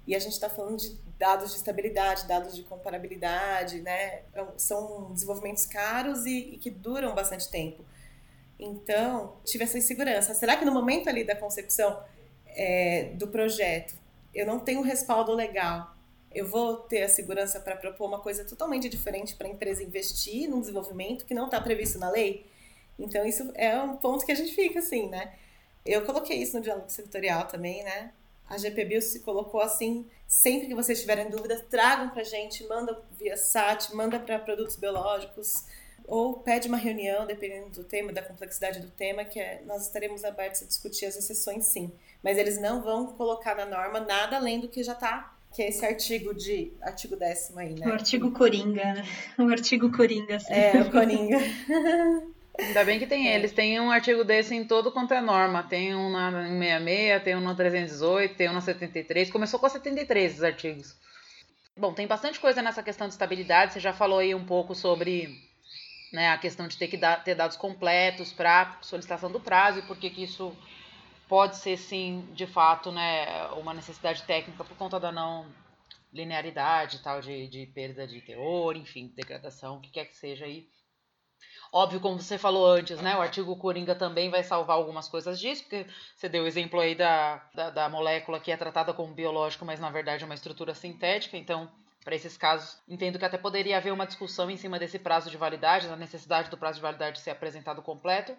[0.09, 4.23] E a gente está falando de dados de estabilidade, dados de comparabilidade, né?
[4.33, 7.85] É são desenvolvimentos caros e, e que duram bastante tempo.
[8.59, 10.33] Então, tive essa insegurança.
[10.33, 12.03] Será que no momento ali da concepção
[12.47, 13.93] é, do projeto
[14.33, 15.95] eu não tenho respaldo legal?
[16.33, 20.49] Eu vou ter a segurança para propor uma coisa totalmente diferente para a empresa investir
[20.49, 22.47] num desenvolvimento que não está previsto na lei?
[22.97, 25.35] Então, isso é um ponto que a gente fica assim, né?
[25.85, 28.11] Eu coloquei isso no diálogo setorial também, né?
[28.49, 32.99] A GPBio se colocou assim, sempre que vocês tiverem dúvidas, tragam para a gente, manda
[33.17, 35.65] via SAT, manda para produtos biológicos,
[36.07, 40.23] ou pede uma reunião, dependendo do tema, da complexidade do tema, que é, nós estaremos
[40.23, 41.91] abertos a discutir as exceções sim.
[42.23, 45.69] Mas eles não vão colocar na norma nada além do que já está que é
[45.69, 47.87] esse artigo de artigo décimo aí, né?
[47.87, 49.03] O artigo Coringa, né?
[49.37, 50.35] O artigo Coringa.
[50.35, 50.53] Assim.
[50.53, 51.37] É, o Coringa.
[52.57, 53.35] Ainda bem que tem é.
[53.35, 53.51] eles.
[53.51, 55.63] Tem um artigo desse em todo quanto é norma.
[55.63, 59.31] Tem um na 66, tem um na 318, tem um na 73.
[59.31, 60.95] Começou com a 73 os artigos.
[61.77, 63.73] Bom, tem bastante coisa nessa questão de estabilidade.
[63.73, 65.39] Você já falou aí um pouco sobre
[66.11, 69.83] né, a questão de ter que dar, ter dados completos para solicitação do prazo e
[69.83, 70.55] por que isso
[71.27, 75.45] pode ser, sim, de fato, né, uma necessidade técnica por conta da não
[76.11, 80.67] linearidade tal, de, de perda de teor, enfim, degradação, o que quer que seja aí.
[81.71, 83.15] Óbvio, como você falou antes, né?
[83.15, 86.95] O artigo Coringa também vai salvar algumas coisas disso, porque você deu o exemplo aí
[86.95, 90.73] da, da, da molécula que é tratada como biológico, mas na verdade é uma estrutura
[90.73, 91.69] sintética, então
[92.03, 95.37] para esses casos, entendo que até poderia haver uma discussão em cima desse prazo de
[95.37, 98.35] validade, da necessidade do prazo de validade ser apresentado completo.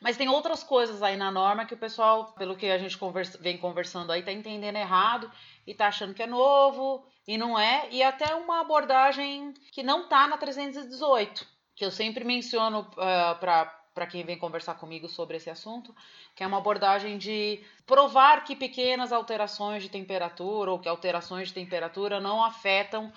[0.00, 3.38] Mas tem outras coisas aí na norma que o pessoal, pelo que a gente conversa,
[3.38, 5.30] vem conversando aí, tá entendendo errado
[5.66, 10.08] e tá achando que é novo e não é, e até uma abordagem que não
[10.08, 15.36] tá na 318 que eu sempre menciono uh, ah, para quem vem conversar comigo sobre
[15.36, 15.94] esse assunto,
[16.34, 21.54] que é uma abordagem de provar que pequenas alterações de temperatura ou que alterações de
[21.54, 23.12] temperatura não afetam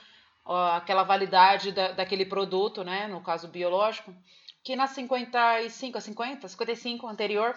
[0.45, 4.13] uh, aquela validade da, daquele produto, né, no caso biológico,
[4.61, 7.55] que na 55, a 50, 55 anterior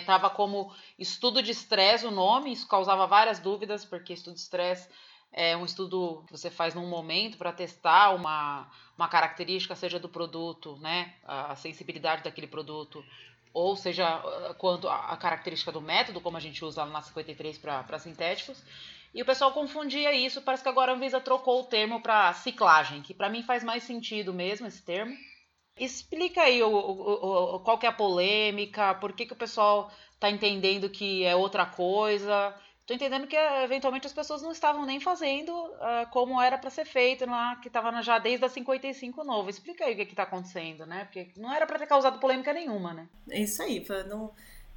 [0.00, 4.40] estava é, como estudo de estresse o nome, isso causava várias dúvidas, porque estudo de
[4.40, 4.88] estresse
[5.34, 10.08] é um estudo que você faz num momento para testar uma, uma característica, seja do
[10.08, 13.04] produto, né, a sensibilidade daquele produto
[13.54, 14.20] ou seja,
[14.58, 18.60] quanto a característica do método, como a gente usa lá na 53 para sintéticos.
[19.14, 23.00] E o pessoal confundia isso, parece que agora a Anvisa trocou o termo para ciclagem,
[23.00, 25.16] que para mim faz mais sentido mesmo esse termo.
[25.76, 29.88] Explica aí o, o, o, qual que é a polêmica, por que, que o pessoal
[30.14, 32.52] está entendendo que é outra coisa.
[32.84, 36.84] Estou entendendo que eventualmente as pessoas não estavam nem fazendo uh, como era para ser
[36.84, 39.48] feito lá, que estava já desde a 55 novo.
[39.48, 41.06] Explica aí o que está acontecendo, né?
[41.06, 43.08] Porque não era para ter causado polêmica nenhuma, né?
[43.30, 44.30] É isso aí, não,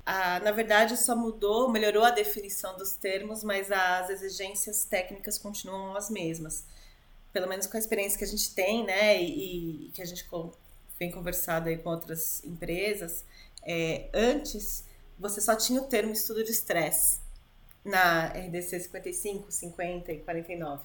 [0.06, 5.94] ah, na verdade só mudou, melhorou a definição dos termos, mas as exigências técnicas continuam
[5.94, 6.66] as mesmas.
[7.34, 10.26] Pelo menos com a experiência que a gente tem, né, e, e que a gente
[10.98, 13.26] vem conversado aí com outras empresas,
[13.64, 14.86] é, antes
[15.20, 17.27] você só tinha o termo estudo de estresse
[17.88, 20.84] na RDC 55, 50 e 49.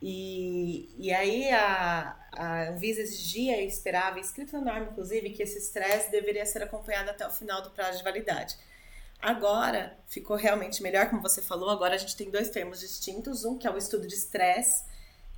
[0.00, 5.58] E, e aí a, a Anvisa exigia e esperava, escrito na norma inclusive, que esse
[5.58, 8.56] estresse deveria ser acompanhado até o final do prazo de validade.
[9.20, 13.56] Agora ficou realmente melhor, como você falou, agora a gente tem dois termos distintos, um
[13.56, 14.84] que é o estudo de estresse,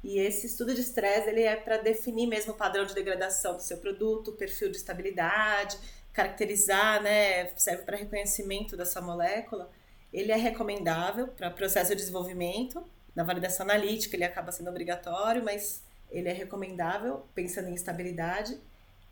[0.02, 3.62] e esse estudo de estresse ele é para definir mesmo o padrão de degradação do
[3.62, 5.78] seu produto, perfil de estabilidade,
[6.12, 9.70] caracterizar, né, serve para reconhecimento dessa molécula.
[10.12, 12.84] Ele é recomendável para processo de desenvolvimento.
[13.14, 18.58] Na validação analítica ele acaba sendo obrigatório, mas ele é recomendável pensando em estabilidade.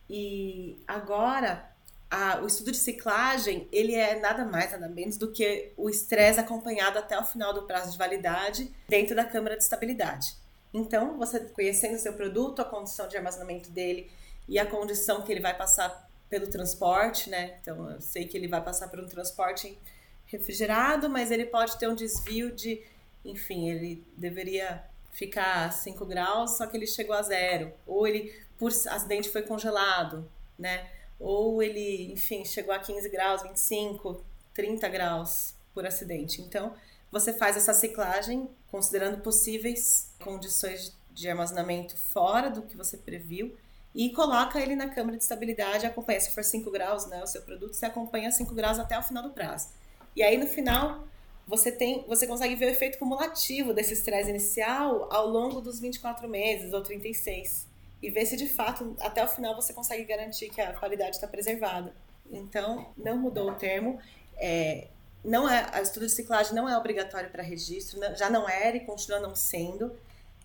[0.08, 1.68] E agora
[2.10, 6.38] a, o estudo de ciclagem ele é nada mais nada menos do que o estresse
[6.38, 10.34] acompanhado até o final do prazo de validade dentro da câmara de estabilidade.
[10.72, 14.10] Então, você conhecendo o seu produto, a condição de armazenamento dele
[14.48, 17.56] e a condição que ele vai passar pelo transporte, né?
[17.60, 19.78] Então, eu sei que ele vai passar por um transporte
[20.26, 22.82] refrigerado, mas ele pode ter um desvio de,
[23.24, 27.72] enfim, ele deveria ficar a 5 graus, só que ele chegou a zero.
[27.86, 30.90] Ou ele, por acidente, foi congelado, né?
[31.18, 36.42] Ou ele, enfim, chegou a 15 graus, 25, 30 graus por acidente.
[36.42, 36.74] Então,
[37.10, 43.56] você faz essa ciclagem considerando possíveis condições de armazenamento fora do que você previu
[43.94, 47.40] e coloca ele na câmara de estabilidade, acompanha, se for 5 graus, né, o seu
[47.40, 49.70] produto, você acompanha 5 graus até o final do prazo.
[50.16, 51.06] E aí no final,
[51.46, 56.28] você tem, você consegue ver o efeito cumulativo desse estresse inicial ao longo dos 24
[56.28, 57.68] meses ou 36
[58.02, 61.28] e ver se de fato até o final você consegue garantir que a qualidade está
[61.28, 61.94] preservada.
[62.30, 64.00] Então, não mudou o termo.
[64.36, 64.88] É,
[65.24, 68.80] não é, a estudo de ciclagem não é obrigatório para registro, já não era e
[68.80, 69.96] continua não sendo.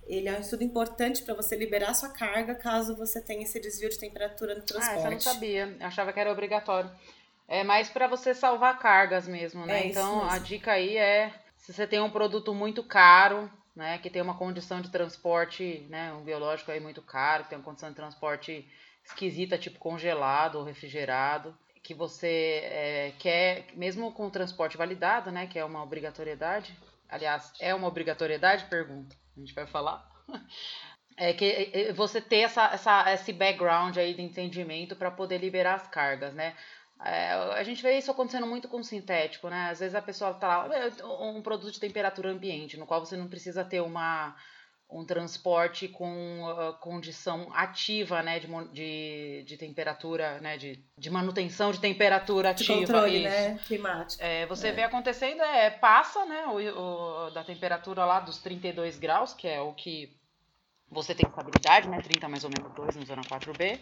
[0.07, 3.89] Ele é um estudo importante para você liberar sua carga caso você tenha esse desvio
[3.89, 4.99] de temperatura no transporte.
[4.99, 6.91] Ah, eu não sabia, eu achava que era obrigatório.
[7.51, 9.81] É mais para você salvar cargas mesmo, né?
[9.81, 10.31] É então mesmo.
[10.31, 14.37] a dica aí é se você tem um produto muito caro, né, que tem uma
[14.37, 18.65] condição de transporte, né, um biológico aí muito caro, que tem uma condição de transporte
[19.03, 25.45] esquisita, tipo congelado ou refrigerado, que você é, quer, mesmo com o transporte validado, né,
[25.45, 26.73] que é uma obrigatoriedade,
[27.09, 30.09] aliás, é uma obrigatoriedade, pergunta, a gente vai falar,
[31.17, 35.37] é que é, é, você ter essa, essa, esse background aí de entendimento para poder
[35.37, 36.55] liberar as cargas, né,
[37.03, 40.65] é, a gente vê isso acontecendo muito com sintético, né, às vezes a pessoa tá
[40.65, 40.69] lá,
[41.31, 44.35] um produto de temperatura ambiente, no qual você não precisa ter uma
[44.91, 51.71] um transporte com uh, condição ativa, né, de, de, de temperatura, né, de, de manutenção
[51.71, 52.73] de temperatura ativa.
[52.73, 53.29] De controle, isso.
[53.29, 54.21] né, climático.
[54.21, 54.71] É, você é.
[54.73, 59.61] vê acontecendo, é, passa, né, o, o, da temperatura lá dos 32 graus, que é
[59.61, 60.13] o que
[60.89, 63.79] você tem estabilidade, né, 30 mais ou menos 2 no zona 4B,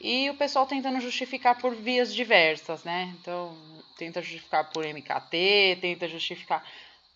[0.00, 3.56] e o pessoal tentando justificar por vias diversas, né, então
[3.96, 6.64] tenta justificar por MKT, tenta justificar.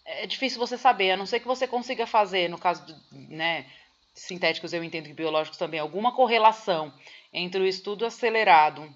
[0.05, 3.67] É difícil você saber, a não ser que você consiga fazer, no caso né,
[4.13, 6.93] sintéticos, eu entendo que biológicos também, alguma correlação
[7.33, 8.93] entre o estudo acelerado,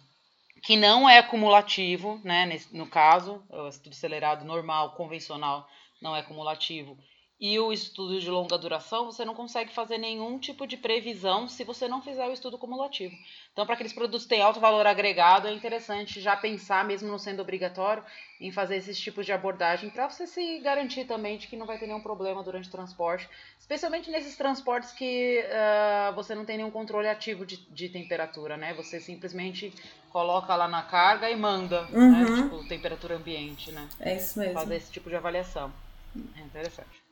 [0.62, 5.68] que não é acumulativo, né, no caso, o estudo acelerado normal, convencional,
[6.02, 6.98] não é cumulativo,
[7.38, 11.64] e o estudo de longa duração, você não consegue fazer nenhum tipo de previsão se
[11.64, 13.14] você não fizer o estudo cumulativo.
[13.52, 17.18] Então, para aqueles produtos que têm alto valor agregado, é interessante já pensar, mesmo não
[17.18, 18.02] sendo obrigatório,
[18.40, 21.78] em fazer esses tipos de abordagem para você se garantir também de que não vai
[21.78, 26.70] ter nenhum problema durante o transporte, especialmente nesses transportes que uh, você não tem nenhum
[26.70, 28.72] controle ativo de, de, temperatura, né?
[28.74, 29.72] Você simplesmente
[30.10, 31.98] coloca lá na carga e manda, né?
[31.98, 32.36] uhum.
[32.36, 32.42] né?
[32.42, 33.86] Tipo, temperatura ambiente, né?
[34.00, 34.54] É isso mesmo.
[34.54, 35.72] Fazer esse tipo de avaliação.
[36.36, 37.05] É interessante.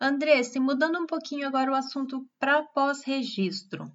[0.00, 3.90] Andressa, mudando um pouquinho agora o assunto para pós-registro.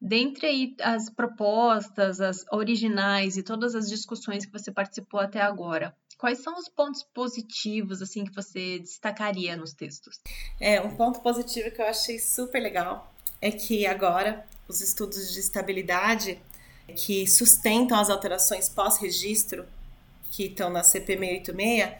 [0.00, 6.42] Dentre as propostas, as originais e todas as discussões que você participou até agora, quais
[6.42, 10.18] são os pontos positivos assim que você destacaria nos textos?
[10.58, 15.40] É, um ponto positivo que eu achei super legal é que agora os estudos de
[15.40, 16.40] estabilidade
[16.96, 19.66] que sustentam as alterações pós-registro,
[20.30, 21.92] que estão na CP 686,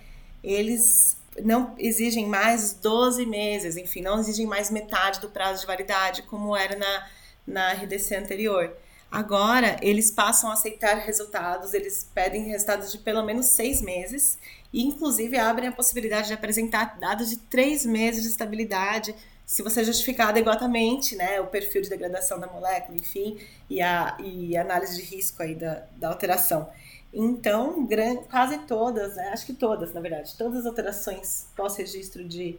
[0.42, 6.22] eles não exigem mais 12 meses, enfim, não exigem mais metade do prazo de validade,
[6.22, 7.08] como era na,
[7.46, 8.76] na RDC anterior.
[9.10, 14.38] Agora, eles passam a aceitar resultados, eles pedem resultados de pelo menos seis meses,
[14.72, 19.14] e inclusive abrem a possibilidade de apresentar dados de três meses de estabilidade,
[19.44, 23.36] se você justificar adequadamente né, o perfil de degradação da molécula, enfim,
[23.68, 26.70] e a, e a análise de risco aí da, da alteração.
[27.12, 27.88] Então,
[28.30, 32.56] quase todas, né, acho que todas, na verdade, todas as alterações pós-registro de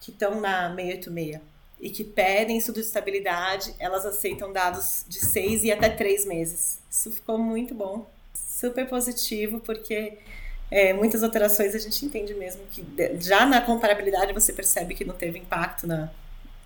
[0.00, 1.40] que estão na 686
[1.80, 6.78] e que pedem estudo de estabilidade, elas aceitam dados de seis e até três meses.
[6.90, 10.18] Isso ficou muito bom, super positivo, porque
[10.70, 12.84] é, muitas alterações a gente entende mesmo que
[13.18, 16.10] já na comparabilidade você percebe que não teve impacto na,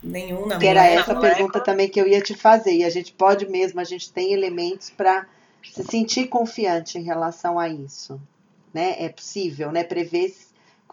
[0.03, 2.73] nenhum na Que era essa pergunta também que eu ia te fazer.
[2.73, 5.27] E a gente pode mesmo, a gente tem elementos para
[5.73, 8.21] se sentir confiante em relação a isso.
[8.73, 8.97] Né?
[8.99, 9.85] É possível, né?
[9.85, 10.35] Prever,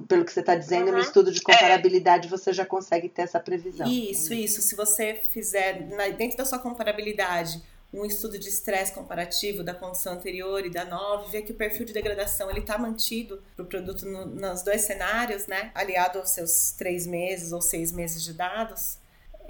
[0.08, 0.94] pelo que você está dizendo, uhum.
[0.94, 1.44] no estudo de é.
[1.44, 3.88] comparabilidade você já consegue ter essa previsão.
[3.88, 4.62] Isso, isso.
[4.62, 7.62] Se você fizer dentro da sua comparabilidade
[7.94, 11.86] um estudo de estresse comparativo da condição anterior e da nova, ver que o perfil
[11.86, 15.72] de degradação ele está mantido para o produto no, nos dois cenários, né?
[15.76, 18.98] Aliado aos seus três meses ou seis meses de dados,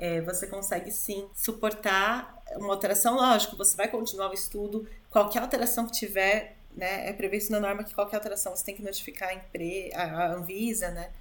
[0.01, 3.15] é, você consegue sim suportar uma alteração.
[3.15, 7.07] Lógico, você vai continuar o estudo, qualquer alteração que tiver, né?
[7.07, 10.89] É previsto na norma que qualquer alteração você tem que notificar a, empre, a, Anvisa,
[10.89, 11.11] né?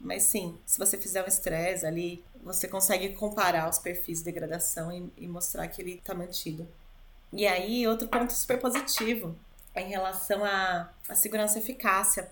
[0.00, 4.90] Mas sim, se você fizer um estresse ali, você consegue comparar os perfis de degradação
[4.90, 6.68] e, e mostrar que ele está mantido.
[7.32, 9.36] E aí, outro ponto super positivo
[9.72, 12.28] é em relação à, à segurança e eficácia.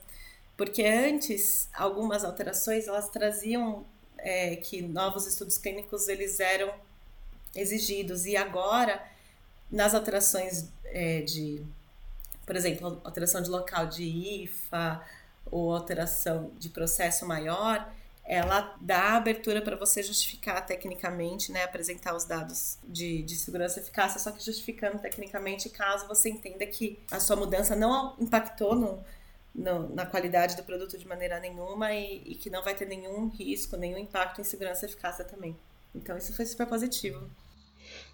[0.56, 3.86] Porque antes, algumas alterações, elas traziam
[4.26, 6.74] é, que novos estudos clínicos eles eram
[7.54, 8.26] exigidos.
[8.26, 9.00] E agora,
[9.70, 11.64] nas alterações é, de,
[12.44, 15.00] por exemplo, alteração de local de IFA,
[15.48, 17.88] ou alteração de processo maior,
[18.24, 23.82] ela dá abertura para você justificar tecnicamente, né, apresentar os dados de, de segurança e
[23.84, 29.04] eficácia, só que justificando tecnicamente caso você entenda que a sua mudança não impactou no,
[29.56, 33.28] no, na qualidade do produto de maneira nenhuma e, e, que não vai ter nenhum
[33.28, 35.56] risco, nenhum impacto em segurança e eficácia também.
[35.94, 37.28] Então isso foi super positivo.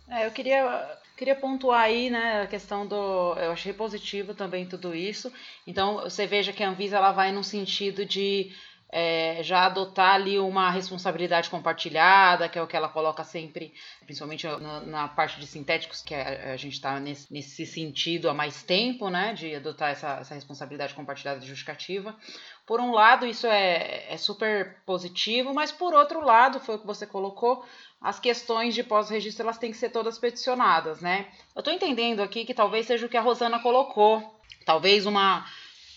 [0.09, 3.35] É, eu queria, queria pontuar aí, né, a questão do.
[3.35, 5.33] Eu achei positivo também tudo isso.
[5.67, 8.53] Então, você veja que a Anvisa ela vai no sentido de
[8.95, 13.73] é, já adotar ali uma responsabilidade compartilhada, que é o que ela coloca sempre,
[14.05, 18.35] principalmente na, na parte de sintéticos, que a, a gente está nesse, nesse, sentido há
[18.35, 22.15] mais tempo, né, de adotar essa, essa responsabilidade compartilhada justificativa.
[22.67, 26.87] Por um lado, isso é, é super positivo, mas por outro lado, foi o que
[26.87, 27.65] você colocou,
[27.99, 31.29] as questões de pós-registro elas têm que ser todas peticionadas, né?
[31.57, 35.47] Eu estou entendendo aqui que talvez seja o que a Rosana colocou, talvez uma,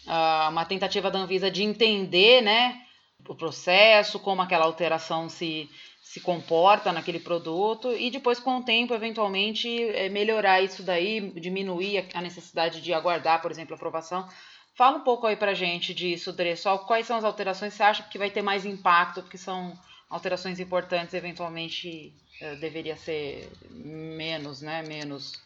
[0.08, 2.85] uh, uma tentativa da Anvisa de entender, né,
[3.28, 5.70] o processo, como aquela alteração se,
[6.02, 12.08] se comporta naquele produto e depois com o tempo eventualmente é, melhorar isso daí, diminuir
[12.14, 14.28] a necessidade de aguardar, por exemplo, a aprovação.
[14.76, 17.84] Fala um pouco aí pra gente disso, Dre, só quais são as alterações que você
[17.84, 19.78] acha que vai ter mais impacto, porque são
[20.10, 24.84] alterações importantes, eventualmente eh, deveria ser menos, né?
[24.84, 25.42] Menos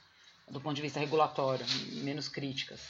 [0.50, 1.66] do ponto de vista regulatório,
[2.04, 2.82] menos críticas.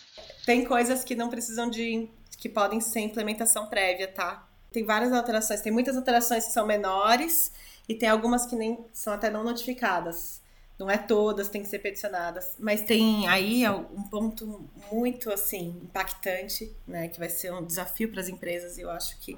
[0.45, 2.07] Tem coisas que não precisam de.
[2.37, 4.48] que podem ser implementação prévia, tá?
[4.71, 7.51] Tem várias alterações, tem muitas alterações que são menores
[7.87, 10.41] e tem algumas que nem são até não notificadas.
[10.77, 12.55] Não é todas, tem que ser peticionadas.
[12.57, 17.09] Mas tem aí um ponto muito assim impactante, né?
[17.09, 18.77] Que vai ser um desafio para as empresas.
[18.77, 19.37] E eu acho que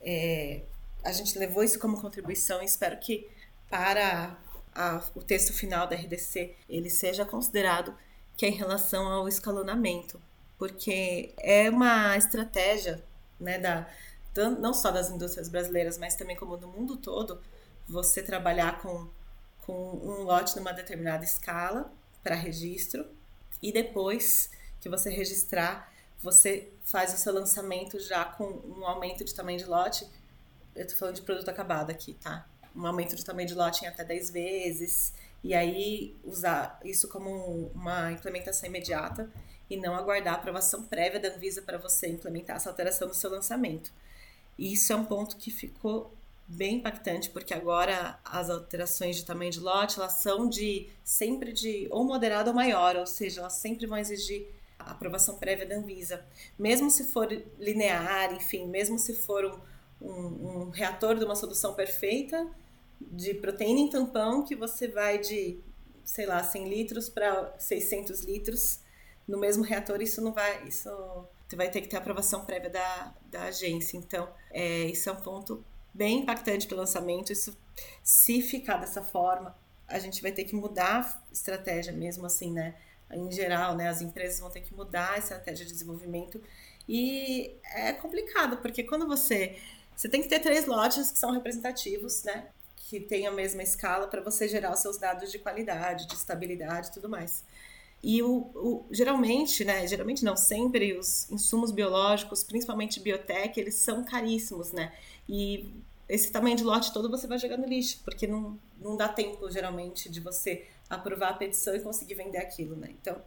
[0.00, 0.62] é,
[1.04, 3.28] a gente levou isso como contribuição e espero que
[3.68, 4.36] para
[4.74, 7.94] a, o texto final da RDC ele seja considerado
[8.36, 10.20] que é em relação ao escalonamento,
[10.58, 13.02] porque é uma estratégia
[13.38, 13.86] né, da,
[14.60, 17.40] não só das indústrias brasileiras, mas também como no mundo todo,
[17.88, 19.08] você trabalhar com,
[19.62, 23.06] com um lote numa determinada escala para registro
[23.62, 24.50] e depois
[24.80, 29.64] que você registrar, você faz o seu lançamento já com um aumento de tamanho de
[29.64, 30.06] lote
[30.74, 32.46] eu tô falando de produto acabado aqui, tá?
[32.74, 35.12] Um aumento de tamanho de lote em até 10 vezes.
[35.42, 39.28] E aí usar isso como uma implementação imediata
[39.68, 43.30] e não aguardar a aprovação prévia da Anvisa para você implementar essa alteração no seu
[43.30, 43.92] lançamento.
[44.58, 46.14] E isso é um ponto que ficou
[46.46, 51.86] bem impactante, porque agora as alterações de tamanho de lote, elas são de sempre de
[51.90, 54.48] ou moderado ou maior, ou seja, elas sempre vão exigir
[54.78, 56.24] a aprovação prévia da Anvisa.
[56.58, 57.28] Mesmo se for
[57.58, 59.44] linear, enfim, mesmo se for
[60.00, 62.48] um, um, um reator de uma solução perfeita
[63.00, 65.58] de proteína em tampão que você vai de
[66.10, 68.80] sei lá, 100 litros para 600 litros
[69.28, 70.90] no mesmo reator, isso não vai, isso
[71.56, 73.96] vai ter que ter aprovação prévia da, da agência.
[73.96, 77.32] Então, é, isso é um ponto bem impactante para o lançamento.
[77.32, 77.56] Isso,
[78.02, 79.56] se ficar dessa forma,
[79.88, 82.74] a gente vai ter que mudar a estratégia mesmo assim, né?
[83.12, 83.88] Em geral, né?
[83.88, 86.40] As empresas vão ter que mudar a estratégia de desenvolvimento
[86.88, 89.56] e é complicado porque quando você
[89.96, 92.48] você tem que ter três lotes que são representativos, né?
[92.74, 96.88] Que tem a mesma escala para você gerar os seus dados de qualidade, de estabilidade
[96.88, 97.44] e tudo mais.
[98.02, 99.86] E o, o, geralmente, né?
[99.86, 104.92] Geralmente não, sempre os insumos biológicos, principalmente biotech, eles são caríssimos, né?
[105.28, 105.70] E
[106.08, 109.50] esse tamanho de lote todo você vai jogar no lixo, porque não, não dá tempo,
[109.50, 112.88] geralmente, de você aprovar a petição e conseguir vender aquilo, né?
[113.00, 113.20] Então,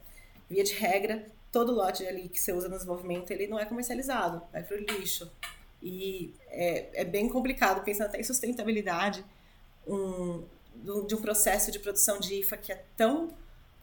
[0.49, 4.41] via de regra, todo lote ali que você usa no desenvolvimento, ele não é comercializado,
[4.51, 5.31] vai para o lixo.
[5.81, 9.23] E é, é bem complicado, pensando até em sustentabilidade
[9.87, 10.43] um,
[11.05, 13.33] de um processo de produção de IFA que é tão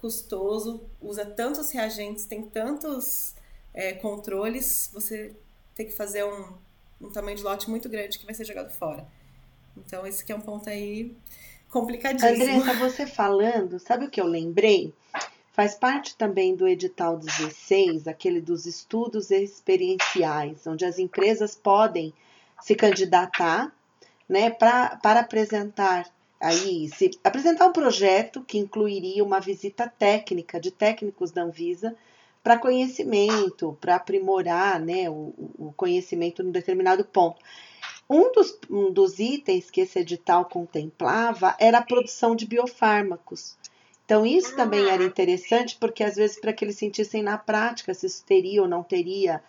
[0.01, 3.35] custoso, usa tantos reagentes, tem tantos
[3.75, 5.35] é, controles, você
[5.75, 6.53] tem que fazer um,
[7.01, 9.07] um tamanho de lote muito grande que vai ser jogado fora.
[9.77, 11.17] Então, esse é um ponto aí
[11.69, 12.33] complicadíssimo.
[12.33, 14.93] Andressa, você falando, sabe o que eu lembrei?
[15.53, 22.15] Faz parte também do edital 16, aquele dos estudos experienciais, onde as empresas podem
[22.63, 23.73] se candidatar
[24.29, 26.07] né, pra, para apresentar
[26.41, 31.95] aí se apresentar um projeto que incluiria uma visita técnica de técnicos da Anvisa
[32.43, 37.38] para conhecimento, para aprimorar né, o, o, conhecimento num determinado ponto.
[38.09, 43.57] Um dos, um dos itens que esse edital contemplava era a produção de biofármacos.
[44.05, 48.07] Então, isso também era interessante, porque às vezes, para que eles sentissem na prática se
[48.07, 49.41] isso teria ou não teria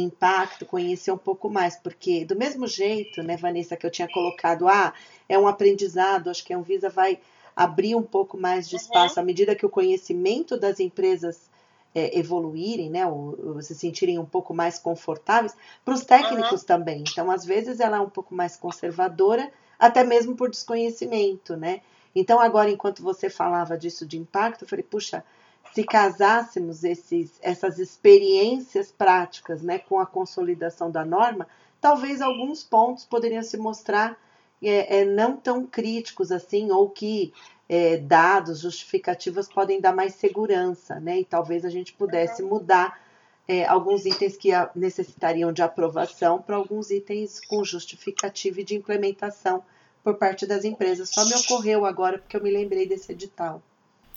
[0.00, 4.68] impacto, conhecer um pouco mais, porque do mesmo jeito, né, Vanessa, que eu tinha colocado,
[4.68, 4.92] ah,
[5.28, 7.18] é um aprendizado, acho que a Anvisa vai
[7.54, 9.22] abrir um pouco mais de espaço uhum.
[9.22, 11.50] à medida que o conhecimento das empresas
[11.94, 16.66] é, evoluírem, né, ou, ou, se sentirem um pouco mais confortáveis, para os técnicos uhum.
[16.66, 17.04] também.
[17.10, 21.80] Então, às vezes, ela é um pouco mais conservadora, até mesmo por desconhecimento, né?
[22.14, 25.24] Então, agora, enquanto você falava disso de impacto, eu falei, puxa,
[25.72, 31.46] se casássemos esses, essas experiências práticas né, com a consolidação da norma,
[31.80, 34.18] talvez alguns pontos poderiam se mostrar
[34.62, 37.32] é, é, não tão críticos assim, ou que
[37.68, 41.20] é, dados justificativos podem dar mais segurança, né?
[41.20, 42.98] E talvez a gente pudesse mudar
[43.46, 49.62] é, alguns itens que necessitariam de aprovação para alguns itens com justificativa e de implementação
[50.02, 51.10] por parte das empresas.
[51.10, 53.62] Só me ocorreu agora porque eu me lembrei desse edital.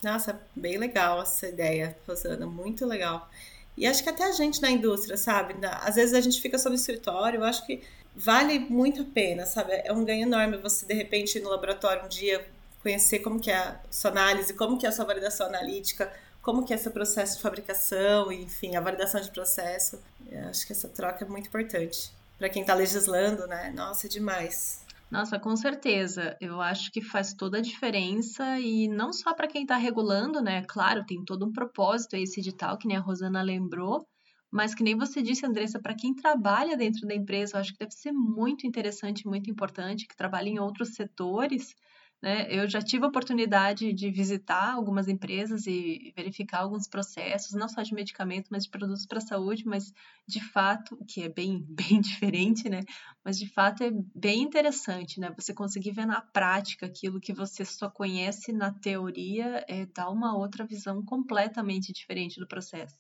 [0.04, 3.30] Nossa, bem legal essa ideia, Rosana, muito legal.
[3.78, 5.56] E acho que até a gente na indústria, sabe?
[5.82, 7.84] Às vezes a gente fica sob escritório, eu acho que
[8.16, 9.74] vale muito a pena, sabe?
[9.86, 12.45] É um ganho enorme você, de repente, ir no laboratório um dia,
[12.82, 16.66] conhecer como que é a sua análise, como que é a sua validação analítica, como
[16.66, 20.02] que é seu processo de fabricação, enfim, a validação de processo.
[20.30, 22.12] Eu acho que essa troca é muito importante.
[22.38, 23.72] Para quem está legislando, né?
[23.76, 24.82] Nossa, é demais.
[25.12, 26.36] Nossa, com certeza.
[26.41, 30.64] Eu acho que faz toda a diferença e não só para quem está regulando, né?
[30.68, 34.07] Claro, tem todo um propósito esse edital, que nem a Rosana lembrou,
[34.49, 37.80] mas que nem você disse, Andressa, para quem trabalha dentro da empresa, eu acho que
[37.80, 41.76] deve ser muito interessante, muito importante, que trabalha em outros setores,
[42.22, 42.47] né?
[42.49, 47.82] Eu já tive a oportunidade de visitar algumas empresas e verificar alguns processos, não só
[47.82, 49.91] de medicamento, mas de produtos para a saúde, mas
[50.28, 52.82] de fato, que é bem, bem diferente, né?
[53.26, 55.34] Mas de fato é bem interessante, né?
[55.38, 60.38] Você conseguir ver na prática aquilo que você só conhece na teoria, é, dá uma
[60.38, 62.97] outra visão completamente diferente do processo.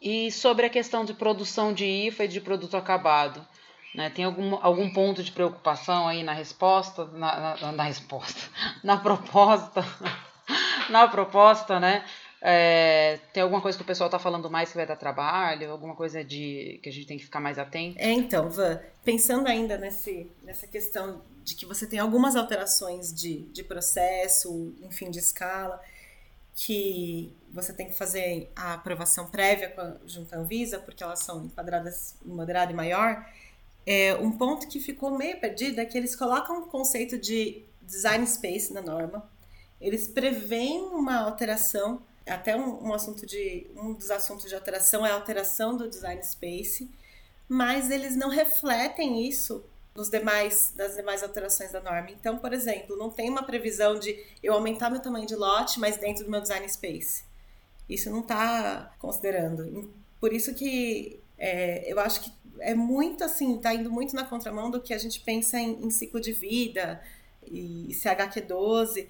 [0.00, 3.44] E sobre a questão de produção de IFA e de produto acabado,
[3.94, 4.10] né?
[4.10, 8.40] Tem algum, algum ponto de preocupação aí na resposta, na, na, na resposta,
[8.82, 9.84] na proposta,
[10.90, 12.04] na proposta, né?
[12.40, 15.72] É, tem alguma coisa que o pessoal está falando mais que vai dar trabalho?
[15.72, 17.98] Alguma coisa de que a gente tem que ficar mais atento?
[17.98, 23.40] É, então, Van, pensando ainda nesse, nessa questão de que você tem algumas alterações de,
[23.46, 25.82] de processo, enfim, de escala,
[26.54, 29.74] que você tem que fazer a aprovação prévia
[30.06, 33.24] junto à Anvisa, porque elas são enquadradas em moderado e maior,
[33.90, 38.26] é, um ponto que ficou meio perdido é que eles colocam o conceito de design
[38.26, 39.26] space na norma.
[39.80, 45.10] Eles preveem uma alteração, até um, um assunto de um dos assuntos de alteração é
[45.10, 46.90] a alteração do design space,
[47.48, 49.64] mas eles não refletem isso
[49.94, 52.10] nos demais das demais alterações da norma.
[52.10, 55.96] Então, por exemplo, não tem uma previsão de eu aumentar meu tamanho de lote, mas
[55.96, 57.24] dentro do meu design space.
[57.88, 59.90] Isso não está considerando.
[60.20, 64.70] Por isso que é, eu acho que é muito assim, está indo muito na contramão
[64.70, 67.00] do que a gente pensa em, em ciclo de vida
[67.46, 69.06] e CHQ12.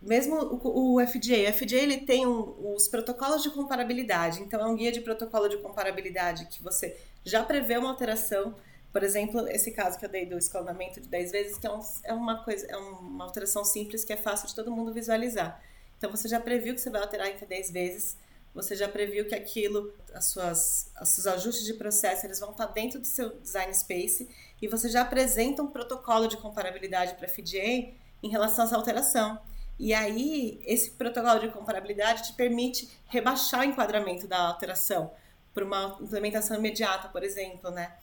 [0.00, 4.66] mesmo o, o FDA, o FDA ele tem um, os protocolos de comparabilidade, então é
[4.66, 8.54] um guia de protocolo de comparabilidade que você já prevê uma alteração,
[8.92, 11.80] por exemplo, esse caso que eu dei do escalonamento de 10 vezes, que é, um,
[12.04, 15.60] é uma coisa, é uma alteração simples que é fácil de todo mundo visualizar.
[15.98, 18.16] Então você já previu que você vai alterar em 10 vezes,
[18.54, 22.66] você já previu que aquilo, as suas, os seus ajustes de processo, eles vão estar
[22.66, 24.28] dentro do seu design space
[24.62, 27.92] e você já apresenta um protocolo de comparabilidade para a FDA
[28.22, 29.40] em relação a essa alteração.
[29.76, 35.10] E aí, esse protocolo de comparabilidade te permite rebaixar o enquadramento da alteração
[35.52, 37.96] para uma implementação imediata, por exemplo, né?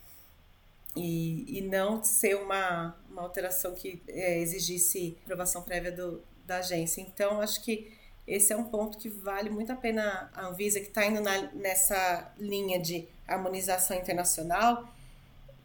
[0.96, 7.00] E, e não ser uma, uma alteração que é, exigisse aprovação prévia do, da agência.
[7.00, 8.01] Então, acho que
[8.32, 11.52] esse é um ponto que vale muito a pena a Anvisa, que está indo na,
[11.52, 14.88] nessa linha de harmonização internacional,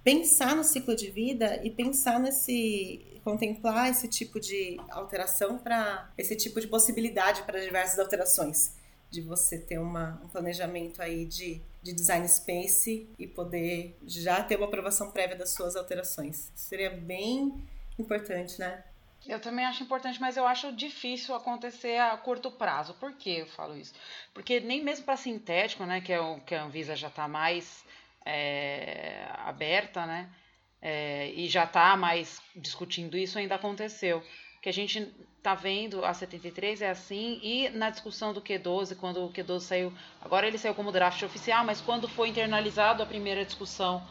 [0.03, 6.37] pensar no ciclo de vida e pensar nesse contemplar esse tipo de alteração para esse
[6.37, 8.75] tipo de possibilidade para diversas alterações
[9.11, 14.57] de você ter uma, um planejamento aí de, de design space e poder já ter
[14.57, 16.51] uma aprovação prévia das suas alterações.
[16.55, 17.55] Seria bem
[17.99, 18.85] importante, né?
[19.29, 22.95] Eu também acho importante, mas eu acho difícil acontecer a curto prazo.
[22.95, 23.93] Por que eu falo isso?
[24.33, 27.85] Porque nem mesmo para sintético, né, que, é o, que a Anvisa já está mais
[28.25, 30.31] é, aberta, né,
[30.81, 34.23] é, e já está mais discutindo isso, ainda aconteceu.
[34.63, 39.25] Que a gente está vendo a 73 é assim, e na discussão do Q12, quando
[39.25, 43.45] o Q12 saiu, agora ele saiu como draft oficial, mas quando foi internalizado a primeira
[43.45, 44.07] discussão,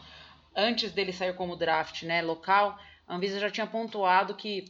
[0.54, 4.64] antes dele sair como draft né, local, a Anvisa já tinha pontuado que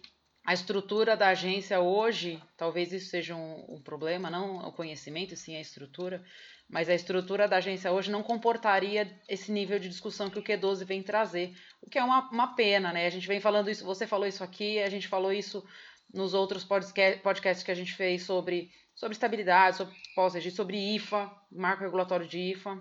[0.47, 5.57] a estrutura da agência hoje, talvez isso seja um, um, problema, não o conhecimento, sim
[5.57, 6.25] a estrutura,
[6.69, 10.85] mas a estrutura da agência hoje não comportaria esse nível de discussão que o Q12
[10.85, 13.09] vem trazer, o que é uma, uma pena, né?
[13.09, 15.67] A gente vem falando isso, você falou isso aqui, a gente falou isso
[16.15, 21.83] nos outros podcasts que a gente fez sobre, sobre estabilidade, sobre pós-registro, sobre IFA, marco
[21.83, 22.81] regulatório de IFA.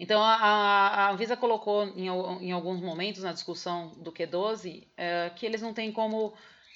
[0.00, 5.44] Então, a, a Anvisa colocou em, em, alguns momentos na discussão do Q12 é, que
[5.44, 6.32] eles não têm como,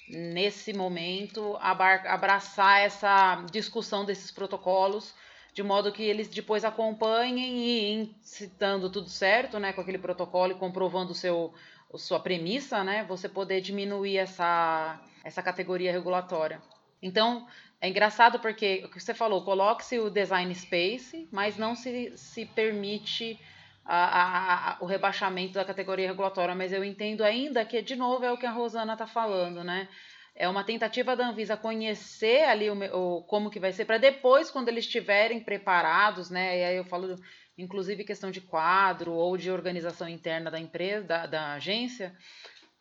[0.07, 5.15] nesse momento, abraçar essa discussão desses protocolos,
[5.55, 10.59] de modo que eles depois acompanhem e, citando tudo certo, né, com aquele protocolo e
[10.59, 11.51] comprovando seu,
[11.95, 16.61] sua premissa, né, você poder diminuir essa, essa categoria regulatória.
[17.01, 17.47] Então,
[17.85, 22.43] é engraçado porque o que você falou, coloque-se o design space, mas não se, se
[22.43, 23.39] permite
[23.85, 26.55] a, a, a, o rebaixamento da categoria regulatória.
[26.55, 29.87] Mas eu entendo ainda que, de novo, é o que a Rosana está falando, né?
[30.35, 34.49] É uma tentativa da Anvisa conhecer ali o, o como que vai ser, para depois,
[34.49, 36.59] quando eles estiverem preparados, né?
[36.59, 37.15] E aí eu falo,
[37.55, 42.15] inclusive, questão de quadro ou de organização interna da empresa, da, da agência,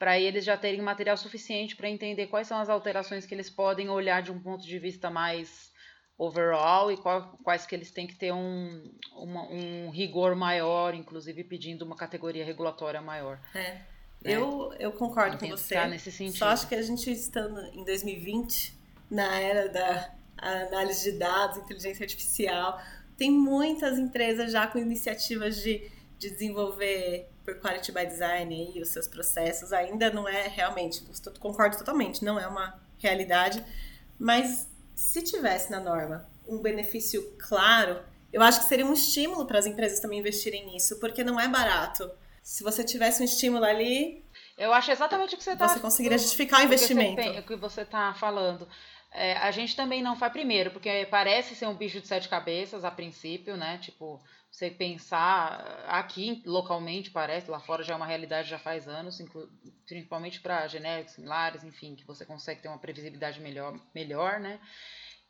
[0.04, 3.88] para eles já terem material suficiente para entender quais são as alterações que eles podem
[3.88, 5.72] olhar de um ponto de vista mais
[6.18, 11.42] overall e qual, quais que eles têm que ter um, uma, um rigor maior, inclusive
[11.42, 13.40] pedindo uma categoria regulatória maior.
[13.54, 13.60] É.
[13.62, 13.86] Né?
[14.22, 15.82] Eu, eu concordo com você.
[15.86, 16.36] Nesse sentido.
[16.36, 18.76] Só acho que a gente estando em 2020,
[19.10, 22.78] na era da análise de dados, inteligência artificial,
[23.16, 28.88] tem muitas empresas já com iniciativas de, de desenvolver por Quality by Design e os
[28.88, 31.02] seus processos ainda não é realmente,
[31.38, 33.64] concordo totalmente, não é uma realidade,
[34.18, 38.00] mas se tivesse na norma um benefício claro,
[38.32, 41.46] eu acho que seria um estímulo para as empresas também investirem nisso, porque não é
[41.48, 42.10] barato.
[42.42, 44.24] Se você tivesse um estímulo ali,
[44.56, 45.68] eu acho exatamente o que você está.
[45.68, 47.22] Você conseguiria justificar o investimento.
[47.38, 48.68] O que você está falando.
[49.12, 52.84] É, a gente também não faz primeiro, porque parece ser um bicho de sete cabeças
[52.84, 53.78] a princípio, né?
[53.78, 54.20] Tipo,
[54.54, 59.20] você pensar aqui localmente parece, lá fora já é uma realidade já faz anos,
[59.84, 64.60] principalmente para genéricos similares, enfim, que você consegue ter uma previsibilidade melhor, melhor, né?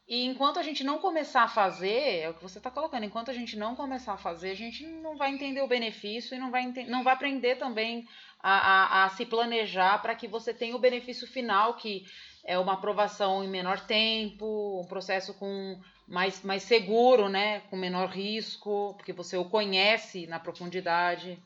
[0.07, 3.31] E enquanto a gente não começar a fazer, é o que você está colocando, enquanto
[3.31, 6.51] a gente não começar a fazer, a gente não vai entender o benefício e não
[6.51, 8.07] vai, não vai aprender também
[8.43, 12.05] a, a, a se planejar para que você tenha o benefício final, que
[12.45, 17.61] é uma aprovação em menor tempo, um processo com mais, mais seguro, né?
[17.71, 21.39] Com menor risco, porque você o conhece na profundidade.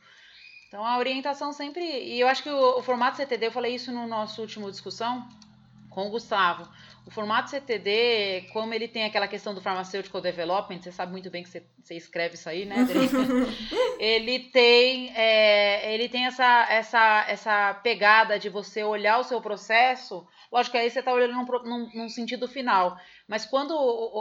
[0.69, 1.83] Então a orientação sempre.
[1.83, 5.27] E eu acho que o, o formato CTD, eu falei isso no nosso último discussão
[5.91, 6.69] com o Gustavo.
[7.07, 11.43] O formato CTD, como ele tem aquela questão do pharmaceutical development, você sabe muito bem
[11.43, 12.87] que você, você escreve isso aí, né,
[13.99, 20.27] ele tem, é, ele tem essa, essa, essa pegada de você olhar o seu processo.
[20.53, 22.99] Lógico que aí você está olhando num, num, num sentido final,
[23.29, 23.75] Mas quando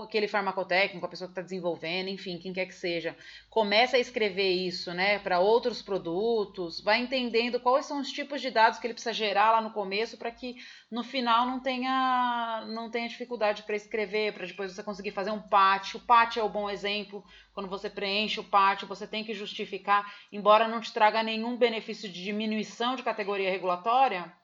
[0.03, 3.15] aquele farmacotécnico, a pessoa que está desenvolvendo, enfim, quem quer que seja,
[3.49, 8.51] começa a escrever isso, né, para outros produtos, vai entendendo quais são os tipos de
[8.51, 10.57] dados que ele precisa gerar lá no começo para que
[10.91, 15.41] no final não tenha, não tenha dificuldade para escrever, para depois você conseguir fazer um
[15.41, 15.95] PAT.
[15.95, 17.23] O PAT é o bom exemplo.
[17.53, 22.09] Quando você preenche o PAT, você tem que justificar, embora não te traga nenhum benefício
[22.09, 24.35] de diminuição de categoria regulatória,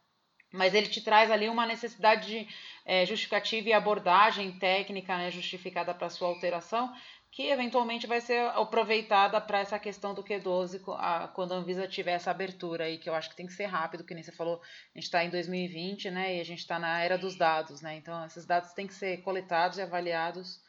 [0.54, 2.48] mas ele te traz ali uma necessidade de
[2.86, 6.94] é, justificativa e abordagem técnica né, justificada para sua alteração,
[7.32, 12.12] que eventualmente vai ser aproveitada para essa questão do Q12 a, quando a Anvisa tiver
[12.12, 14.62] essa abertura aí, que eu acho que tem que ser rápido, que nem você falou,
[14.94, 17.96] a gente está em 2020, né, e a gente está na era dos dados, né,
[17.96, 20.62] então esses dados têm que ser coletados e avaliados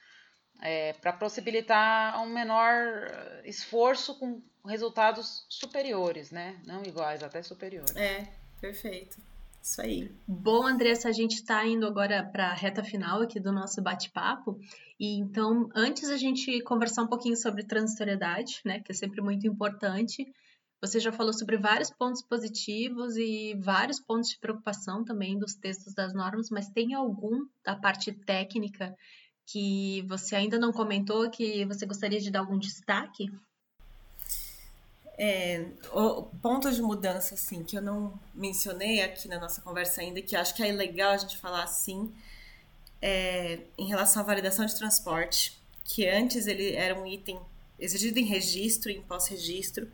[0.63, 3.11] é, para possibilitar um menor
[3.45, 7.95] esforço com resultados superiores, né, não iguais, até superiores.
[7.95, 8.27] É,
[8.59, 9.34] perfeito.
[9.65, 10.15] Isso aí.
[10.29, 14.61] Bom, Andressa, a gente está indo agora para a reta final aqui do nosso bate-papo.
[15.01, 19.47] E então, antes a gente conversar um pouquinho sobre transitoriedade, né, que é sempre muito
[19.47, 20.31] importante.
[20.83, 25.95] Você já falou sobre vários pontos positivos e vários pontos de preocupação também dos textos
[25.95, 28.95] das normas, mas tem algum da parte técnica
[29.47, 33.31] que você ainda não comentou que você gostaria de dar algum destaque?
[35.17, 40.21] É, o, pontos de mudança, assim, que eu não mencionei aqui na nossa conversa ainda,
[40.21, 42.13] que acho que é legal a gente falar assim,
[43.01, 47.39] é, em relação à validação de transporte, que antes ele era um item
[47.79, 49.89] exigido em registro, em pós-registro,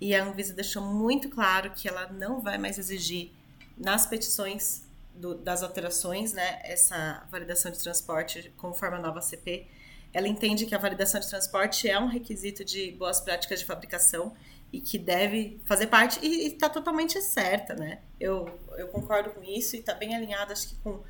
[0.00, 3.30] e a Anvisa deixou muito claro que ela não vai mais exigir
[3.78, 9.66] nas petições do, das alterações, né, essa validação de transporte conforme a nova CP.
[10.12, 14.34] Ela entende que a validação de transporte é um requisito de boas práticas de fabricação
[14.72, 18.00] e que deve fazer parte e está totalmente certa, né?
[18.18, 21.00] Eu, eu concordo com isso e está bem alinhado, acho que com,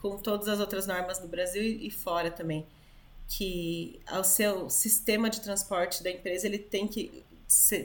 [0.00, 2.66] com todas as outras normas no Brasil e, fora também,
[3.28, 7.24] que o seu sistema de transporte da empresa ele tem que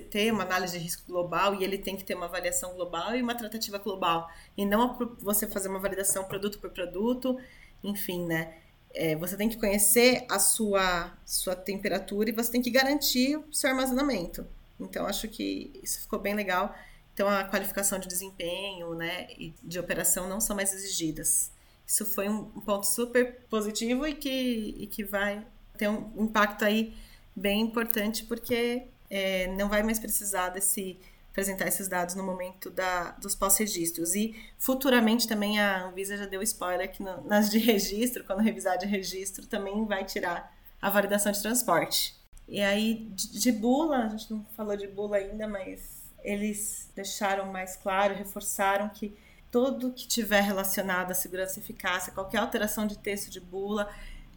[0.09, 3.21] ter uma análise de risco global e ele tem que ter uma avaliação global e
[3.21, 7.37] uma tratativa global e não você fazer uma validação produto por produto,
[7.83, 8.55] enfim, né?
[8.93, 13.53] É, você tem que conhecer a sua sua temperatura e você tem que garantir o
[13.53, 14.47] seu armazenamento.
[14.79, 16.75] Então, acho que isso ficou bem legal.
[17.13, 21.51] Então, a qualificação de desempenho né, e de operação não são mais exigidas.
[21.85, 25.45] Isso foi um ponto super positivo e que, e que vai
[25.77, 26.93] ter um impacto aí
[27.35, 30.99] bem importante, porque é, não vai mais precisar desse
[31.37, 34.15] apresentar esses dados no momento da, dos pós-registros.
[34.15, 38.75] E futuramente também a Anvisa já deu spoiler que no, nas de registro, quando revisar
[38.75, 40.51] de registro, também vai tirar
[40.81, 42.15] a validação de transporte.
[42.47, 47.51] E aí, de, de bula, a gente não falou de bula ainda, mas eles deixaram
[47.51, 49.15] mais claro, reforçaram que
[49.51, 53.89] tudo que tiver relacionado à segurança e eficácia, qualquer alteração de texto de bula,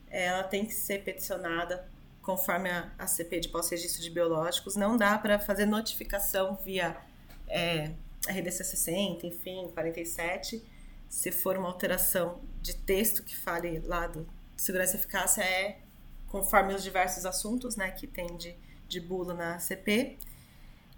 [0.09, 1.89] ela tem que ser peticionada
[2.23, 4.77] conforme a, a CP de pós-registro de biológicos.
[4.77, 6.97] Não dá para fazer notificação via
[7.49, 7.93] é,
[8.29, 10.63] RDC 60, enfim, 47.
[11.09, 15.79] Se for uma alteração de texto que fale lá do segurança e eficácia, é
[16.31, 18.57] conforme os diversos assuntos né, que tem de,
[18.89, 20.17] de bula na CP.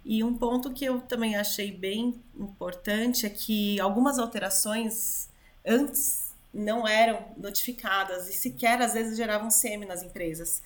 [0.05, 5.29] E um ponto que eu também achei bem importante é que algumas alterações
[5.65, 10.61] antes não eram notificadas e sequer às vezes geravam SEMI nas empresas.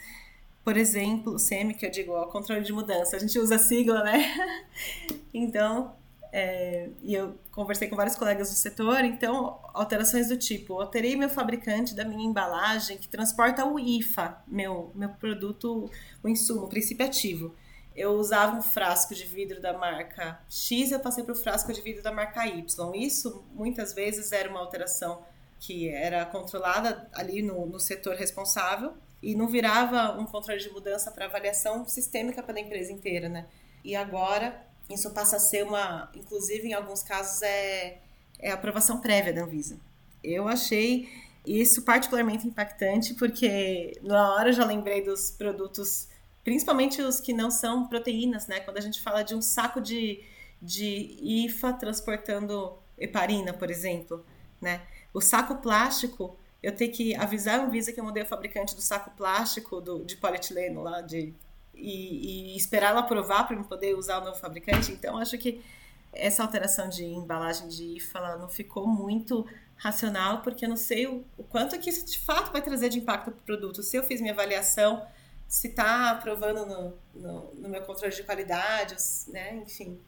[0.64, 4.04] Por exemplo, SEMI, que eu digo, ó, controle de mudança, a gente usa a sigla,
[4.04, 4.34] né?
[5.34, 5.96] então,
[6.32, 11.30] é, e eu conversei com vários colegas do setor, então, alterações do tipo, alterei meu
[11.30, 15.90] fabricante da minha embalagem que transporta o IFA, meu, meu produto,
[16.24, 17.56] o insumo, o princípio ativo.
[17.96, 21.82] Eu usava um frasco de vidro da marca X, eu passei para o frasco de
[21.82, 22.94] vidro da marca Y.
[22.96, 25.24] Isso, muitas vezes, era uma alteração
[25.60, 31.10] que era controlada ali no, no setor responsável e não virava um controle de mudança
[31.10, 33.48] para avaliação sistêmica pela empresa inteira, né?
[33.84, 38.00] E agora isso passa a ser uma, inclusive em alguns casos é,
[38.40, 39.78] é aprovação prévia da Anvisa.
[40.24, 41.10] Eu achei
[41.46, 46.08] isso particularmente impactante porque na hora eu já lembrei dos produtos,
[46.44, 48.60] principalmente os que não são proteínas, né?
[48.60, 50.24] Quando a gente fala de um saco de,
[50.62, 54.26] de IFA transportando heparina, por exemplo,
[54.62, 54.82] né?
[55.14, 58.82] O saco plástico, eu tenho que avisar a Anvisa que eu mudei o fabricante do
[58.82, 61.34] saco plástico do, de polietileno lá, de
[61.78, 64.92] e, e esperar ela aprovar para poder usar o novo fabricante.
[64.92, 65.64] Então, acho que
[66.12, 71.24] essa alteração de embalagem de IFA não ficou muito racional, porque eu não sei o,
[71.38, 73.84] o quanto que isso de fato vai trazer de impacto para o produto.
[73.84, 75.06] Se eu fiz minha avaliação,
[75.48, 78.96] se está aprovando no, no, no, meu controle de qualidade,
[79.28, 79.56] né?
[79.58, 80.00] enfim.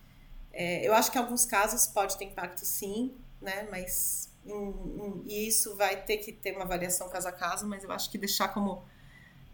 [0.52, 3.68] É, eu acho que em alguns casos pode ter impacto sim, né?
[3.70, 4.30] mas
[5.28, 8.48] isso vai ter que ter uma avaliação caso a caso, mas eu acho que deixar
[8.50, 8.84] como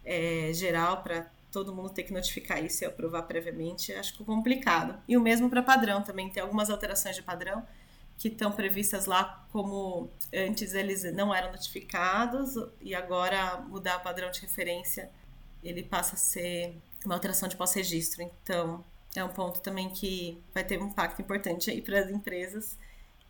[0.06, 5.02] é, geral para todo mundo ter que notificar isso e aprovar previamente, acho complicado.
[5.08, 7.66] E o mesmo para padrão também, tem algumas alterações de padrão
[8.18, 14.30] que estão previstas lá como antes eles não eram notificados e agora mudar o padrão
[14.32, 15.10] de referência
[15.64, 16.76] ele passa a ser
[17.06, 18.22] uma alteração de pós-registro.
[18.22, 18.84] Então,
[19.16, 22.78] é um ponto também que vai ter um impacto importante aí para as empresas.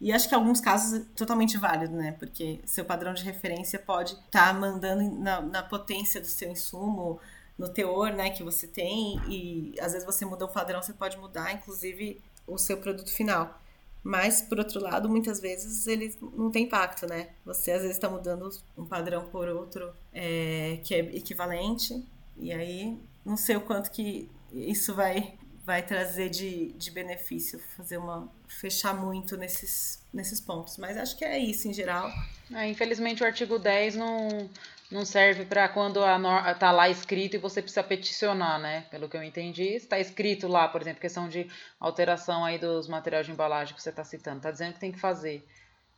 [0.01, 2.13] E acho que em alguns casos é totalmente válido, né?
[2.13, 7.19] Porque seu padrão de referência pode estar tá mandando na, na, potência do seu insumo,
[7.57, 9.19] no teor, né, que você tem.
[9.27, 13.61] E às vezes você muda um padrão, você pode mudar, inclusive, o seu produto final.
[14.03, 17.29] Mas, por outro lado, muitas vezes ele não tem impacto, né?
[17.43, 18.47] Você às vezes está mudando
[18.77, 22.05] um padrão por outro é, que é equivalente.
[22.37, 25.35] E aí, não sei o quanto que isso vai
[25.65, 30.77] vai trazer de, de benefício, fazer uma fechar muito nesses, nesses pontos.
[30.77, 32.07] Mas acho que é isso em geral.
[32.53, 34.47] É, infelizmente o artigo 10 não,
[34.91, 38.81] não serve para quando a norma tá lá escrito e você precisa peticionar, né?
[38.91, 43.25] Pelo que eu entendi, está escrito lá, por exemplo, questão de alteração aí dos materiais
[43.25, 45.45] de embalagem que você está citando, está dizendo que tem que fazer.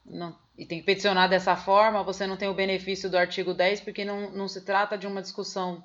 [0.06, 3.82] Não, e tem que peticionar dessa forma, você não tem o benefício do artigo 10,
[3.82, 5.84] porque não, não se trata de uma discussão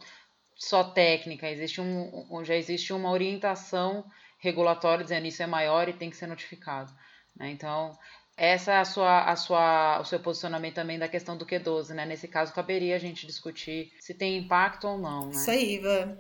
[0.55, 4.05] só técnica, existe um, já existe uma orientação
[4.39, 6.93] regulatória dizendo isso é maior e tem que ser notificado.
[7.37, 7.51] Né?
[7.51, 7.99] Então,
[8.37, 12.07] essa é a sua, a sua, o seu posicionamento também da questão do Q12, né?
[12.07, 15.33] Nesse caso, caberia a gente discutir se tem impacto ou não, né?
[15.33, 16.18] Isso aí, Ivan.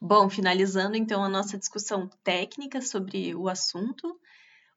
[0.00, 4.18] Bom, finalizando então a nossa discussão técnica sobre o assunto,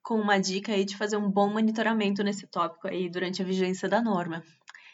[0.02, 3.90] com uma dica aí de fazer um bom monitoramento nesse tópico aí durante a vigência
[3.90, 4.44] da norma.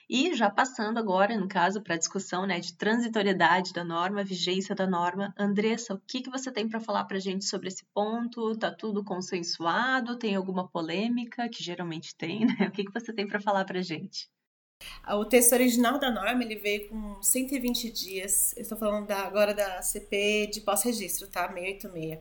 [0.09, 4.75] E já passando agora, no caso, para a discussão né, de transitoriedade da norma, vigência
[4.75, 7.85] da norma, Andressa, o que, que você tem para falar para a gente sobre esse
[7.93, 8.51] ponto?
[8.51, 10.17] Está tudo consensuado?
[10.17, 11.47] Tem alguma polêmica?
[11.49, 12.67] Que geralmente tem, né?
[12.67, 14.29] O que, que você tem para falar para a gente?
[15.07, 18.53] O texto original da norma ele veio com 120 dias.
[18.55, 21.47] Eu estou falando da, agora da CP de pós-registro, tá?
[21.47, 22.19] 686.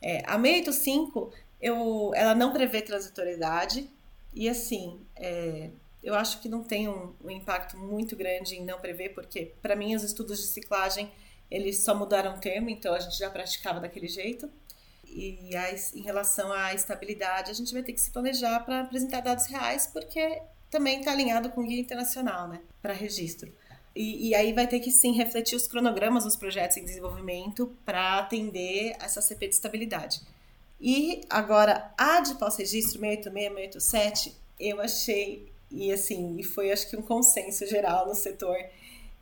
[0.00, 3.90] É, a 685, eu, ela não prevê transitoriedade.
[4.34, 5.70] E assim, é,
[6.04, 9.74] eu acho que não tem um, um impacto muito grande em não prever, porque para
[9.74, 11.10] mim os estudos de ciclagem
[11.50, 14.50] eles só mudaram o termo, então a gente já praticava daquele jeito.
[15.06, 15.50] E
[15.94, 19.86] em relação à estabilidade, a gente vai ter que se planejar para apresentar dados reais,
[19.86, 23.52] porque também está alinhado com o guia internacional, né, para registro.
[23.94, 28.18] E, e, aí vai ter que sim refletir os cronogramas dos projetos em desenvolvimento para
[28.18, 30.20] atender essa CP de estabilidade.
[30.80, 33.78] E agora, a de pós-registro 686,
[34.18, 38.56] 687, eu achei e assim, e foi acho que um consenso geral no setor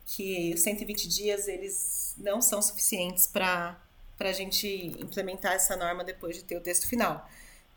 [0.05, 3.79] que os 120 dias eles não são suficientes para
[4.19, 4.67] a gente
[4.99, 7.27] implementar essa norma depois de ter o texto final.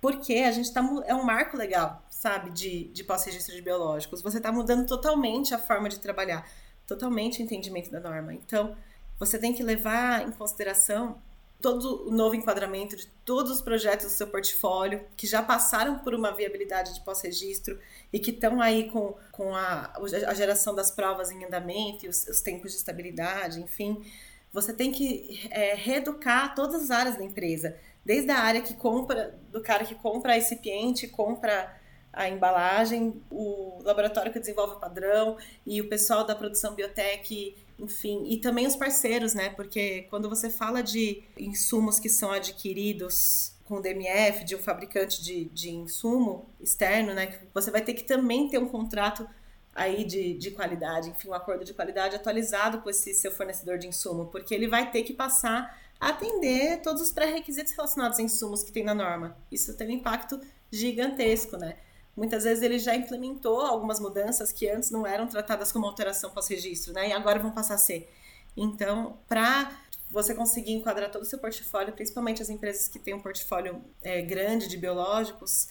[0.01, 4.23] Porque a gente tá, é um marco legal, sabe, de, de pós-registro de biológicos.
[4.23, 6.49] Você está mudando totalmente a forma de trabalhar,
[6.87, 8.35] totalmente o entendimento da norma.
[8.35, 8.77] Então,
[9.19, 11.21] você tem que levar em consideração
[11.61, 16.15] todo o novo enquadramento de todos os projetos do seu portfólio que já passaram por
[16.15, 17.79] uma viabilidade de pós-registro
[18.13, 19.93] e que estão aí com, com a,
[20.27, 24.05] a geração das provas em andamento e os, os tempos de estabilidade, enfim.
[24.53, 29.39] Você tem que é, reeducar todas as áreas da empresa, desde a área que compra,
[29.51, 31.75] do cara que compra a recipiente, compra
[32.13, 35.37] a embalagem, o laboratório que desenvolve o padrão
[35.67, 39.51] e o pessoal da produção biotech enfim, e também os parceiros, né?
[39.51, 45.47] Porque quando você fala de insumos que são adquiridos com DMF, de um fabricante de,
[45.47, 47.39] de insumo externo, né?
[47.53, 49.29] Você vai ter que também ter um contrato
[49.75, 53.87] aí de, de qualidade, enfim, um acordo de qualidade atualizado com esse seu fornecedor de
[53.87, 58.63] insumo, porque ele vai ter que passar a atender todos os pré-requisitos relacionados a insumos
[58.63, 59.37] que tem na norma.
[59.53, 61.77] Isso tem um impacto gigantesco, né?
[62.17, 66.93] Muitas vezes ele já implementou algumas mudanças que antes não eram tratadas como alteração pós-registro,
[66.93, 67.11] né?
[67.11, 68.11] E agora vão passar a ser.
[68.57, 69.71] Então, para
[70.11, 74.23] você conseguir enquadrar todo o seu portfólio, principalmente as empresas que têm um portfólio é,
[74.23, 75.69] grande de biológicos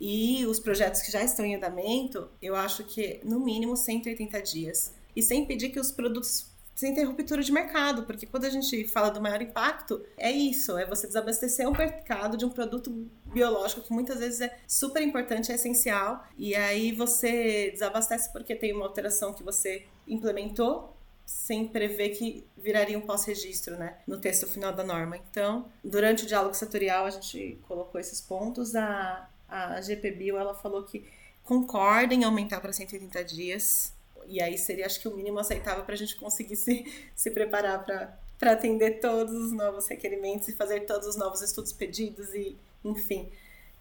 [0.00, 4.92] e os projetos que já estão em andamento, eu acho que no mínimo 180 dias.
[5.16, 6.46] E sem pedir que os produtos
[6.78, 10.78] sem ter ruptura de mercado, porque quando a gente fala do maior impacto, é isso,
[10.78, 12.88] é você desabastecer um mercado de um produto
[13.24, 18.72] biológico que muitas vezes é super importante, é essencial, e aí você desabastece porque tem
[18.72, 24.72] uma alteração que você implementou sem prever que viraria um pós-registro, né, no texto final
[24.72, 25.16] da norma.
[25.16, 28.76] Então, durante o diálogo setorial, a gente colocou esses pontos.
[28.76, 31.04] A, a GPBio, ela falou que
[31.42, 33.92] concorda em aumentar para 180 dias,
[34.28, 37.84] e aí seria, acho que, o mínimo aceitável para a gente conseguir se, se preparar
[37.84, 43.30] para atender todos os novos requerimentos e fazer todos os novos estudos pedidos e, enfim.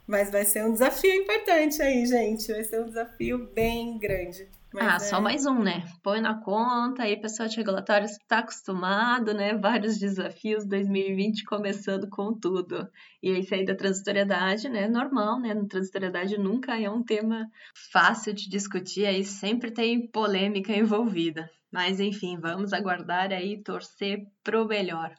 [0.05, 2.51] Mas vai ser um desafio importante aí, gente.
[2.51, 4.47] Vai ser um desafio bem grande.
[4.79, 4.99] Mas ah, é...
[4.99, 5.83] só mais um, né?
[6.03, 9.55] Põe na conta aí, pessoal de regulatórios está acostumado, né?
[9.55, 12.87] Vários desafios, 2020 começando com tudo.
[13.21, 14.87] E aí, sair da transitoriedade, né?
[14.87, 15.55] Normal, né?
[15.67, 17.49] Transitoriedade nunca é um tema
[17.91, 21.49] fácil de discutir, aí sempre tem polêmica envolvida.
[21.71, 25.11] Mas enfim, vamos aguardar aí, torcer pro melhor.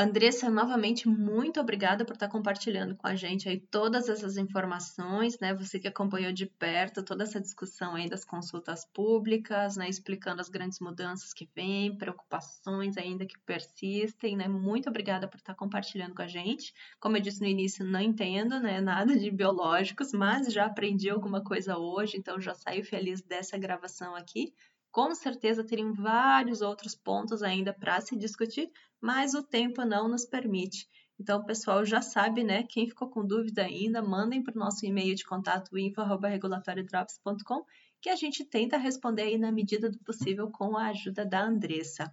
[0.00, 5.52] Andressa, novamente, muito obrigada por estar compartilhando com a gente aí todas essas informações, né?
[5.54, 9.88] Você que acompanhou de perto toda essa discussão aí das consultas públicas, né?
[9.88, 14.46] Explicando as grandes mudanças que vêm, preocupações ainda que persistem, né?
[14.46, 16.72] Muito obrigada por estar compartilhando com a gente.
[17.00, 18.80] Como eu disse no início, não entendo, né?
[18.80, 24.14] Nada de biológicos, mas já aprendi alguma coisa hoje, então já saio feliz dessa gravação
[24.14, 24.54] aqui.
[24.98, 28.68] Com certeza teriam vários outros pontos ainda para se discutir,
[29.00, 30.88] mas o tempo não nos permite.
[31.20, 32.64] Então, o pessoal já sabe, né?
[32.64, 37.64] Quem ficou com dúvida ainda, mandem para o nosso e-mail de contato info.regulatoriodrops.com
[38.00, 42.12] que a gente tenta responder aí na medida do possível com a ajuda da Andressa.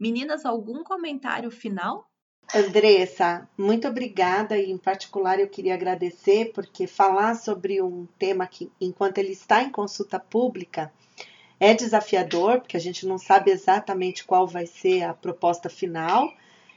[0.00, 2.10] Meninas, algum comentário final?
[2.54, 8.72] Andressa, muito obrigada e em particular eu queria agradecer porque falar sobre um tema que
[8.80, 10.90] enquanto ele está em consulta pública
[11.62, 16.28] é desafiador, porque a gente não sabe exatamente qual vai ser a proposta final.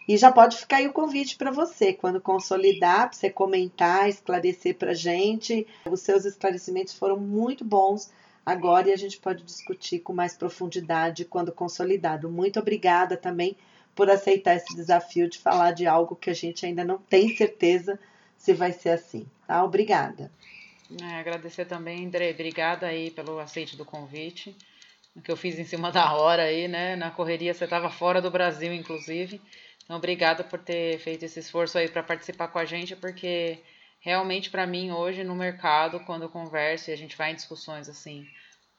[0.08, 4.76] E já pode ficar aí o convite para você, quando consolidar, para você comentar, esclarecer
[4.76, 5.66] para a gente.
[5.90, 8.12] Os seus esclarecimentos foram muito bons
[8.46, 12.30] agora e a gente pode discutir com mais profundidade quando consolidado.
[12.30, 13.58] Muito obrigada também
[13.96, 18.00] por aceitar esse desafio de falar de algo que a gente ainda não tem certeza
[18.38, 19.26] se vai ser assim.
[19.48, 19.64] Tá?
[19.64, 20.32] Obrigada.
[21.02, 22.30] É, agradecer também, André.
[22.30, 24.56] Obrigada aí pelo aceite do convite
[25.24, 26.96] que eu fiz em cima da hora aí, né?
[26.96, 29.42] Na correria você estava fora do Brasil, inclusive.
[29.84, 33.60] Então, obrigada por ter feito esse esforço aí para participar com a gente, porque
[34.00, 37.90] realmente para mim hoje no mercado, quando eu converso e a gente vai em discussões
[37.90, 38.28] assim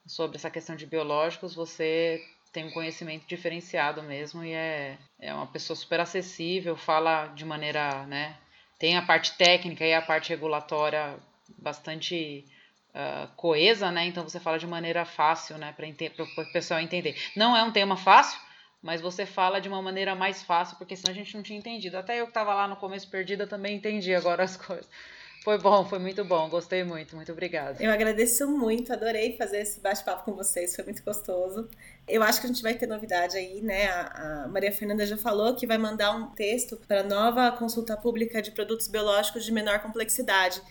[0.05, 2.21] sobre essa questão de biológicos, você
[2.53, 8.05] tem um conhecimento diferenciado mesmo e é, é uma pessoa super acessível, fala de maneira,
[8.05, 8.37] né?
[8.79, 11.17] Tem a parte técnica e a parte regulatória
[11.57, 12.45] bastante
[12.97, 14.07] uh, coesa, né?
[14.07, 15.73] Então você fala de maneira fácil, né?
[15.73, 17.15] Para o pessoal entender.
[17.35, 18.39] Não é um tema fácil,
[18.81, 21.97] mas você fala de uma maneira mais fácil, porque senão a gente não tinha entendido.
[21.97, 24.87] Até eu que estava lá no começo perdida também entendi agora as coisas.
[25.43, 27.81] Foi bom, foi muito bom, gostei muito, muito obrigada.
[27.81, 31.69] Eu agradeço muito, adorei fazer esse bate-papo com vocês, foi muito gostoso.
[32.05, 33.87] Eu acho que a gente vai ter novidade aí, né?
[33.87, 37.95] A, a Maria Fernanda já falou que vai mandar um texto para a nova consulta
[37.95, 40.61] pública de produtos biológicos de menor complexidade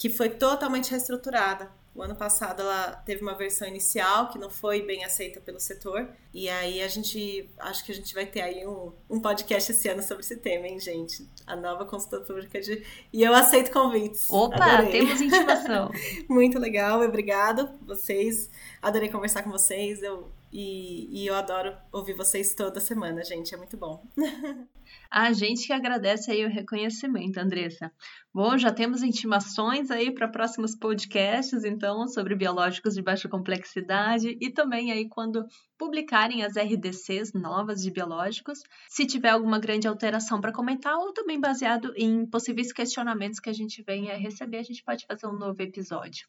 [0.00, 1.70] que foi totalmente reestruturada.
[1.94, 6.08] O ano passado ela teve uma versão inicial que não foi bem aceita pelo setor.
[6.32, 9.88] E aí a gente acho que a gente vai ter aí um, um podcast esse
[9.90, 11.28] ano sobre esse tema, hein, gente?
[11.46, 12.82] A nova consulta pública de.
[13.12, 14.30] E eu aceito convites.
[14.30, 14.90] Opa, Adorei.
[14.90, 15.90] temos intimação.
[16.30, 17.68] Muito legal, obrigado.
[17.82, 18.48] Vocês.
[18.80, 20.02] Adorei conversar com vocês.
[20.02, 23.54] Eu e, e, eu adoro ouvir vocês toda semana, gente.
[23.54, 24.04] É muito bom.
[25.08, 27.92] A gente que agradece aí o reconhecimento, Andressa.
[28.34, 34.50] Bom, já temos intimações aí para próximos podcasts, então, sobre biológicos de baixa complexidade e
[34.50, 35.46] também aí quando
[35.78, 41.38] publicarem as RDCs novas de biológicos, se tiver alguma grande alteração para comentar ou também
[41.38, 45.62] baseado em possíveis questionamentos que a gente venha receber, a gente pode fazer um novo
[45.62, 46.26] episódio.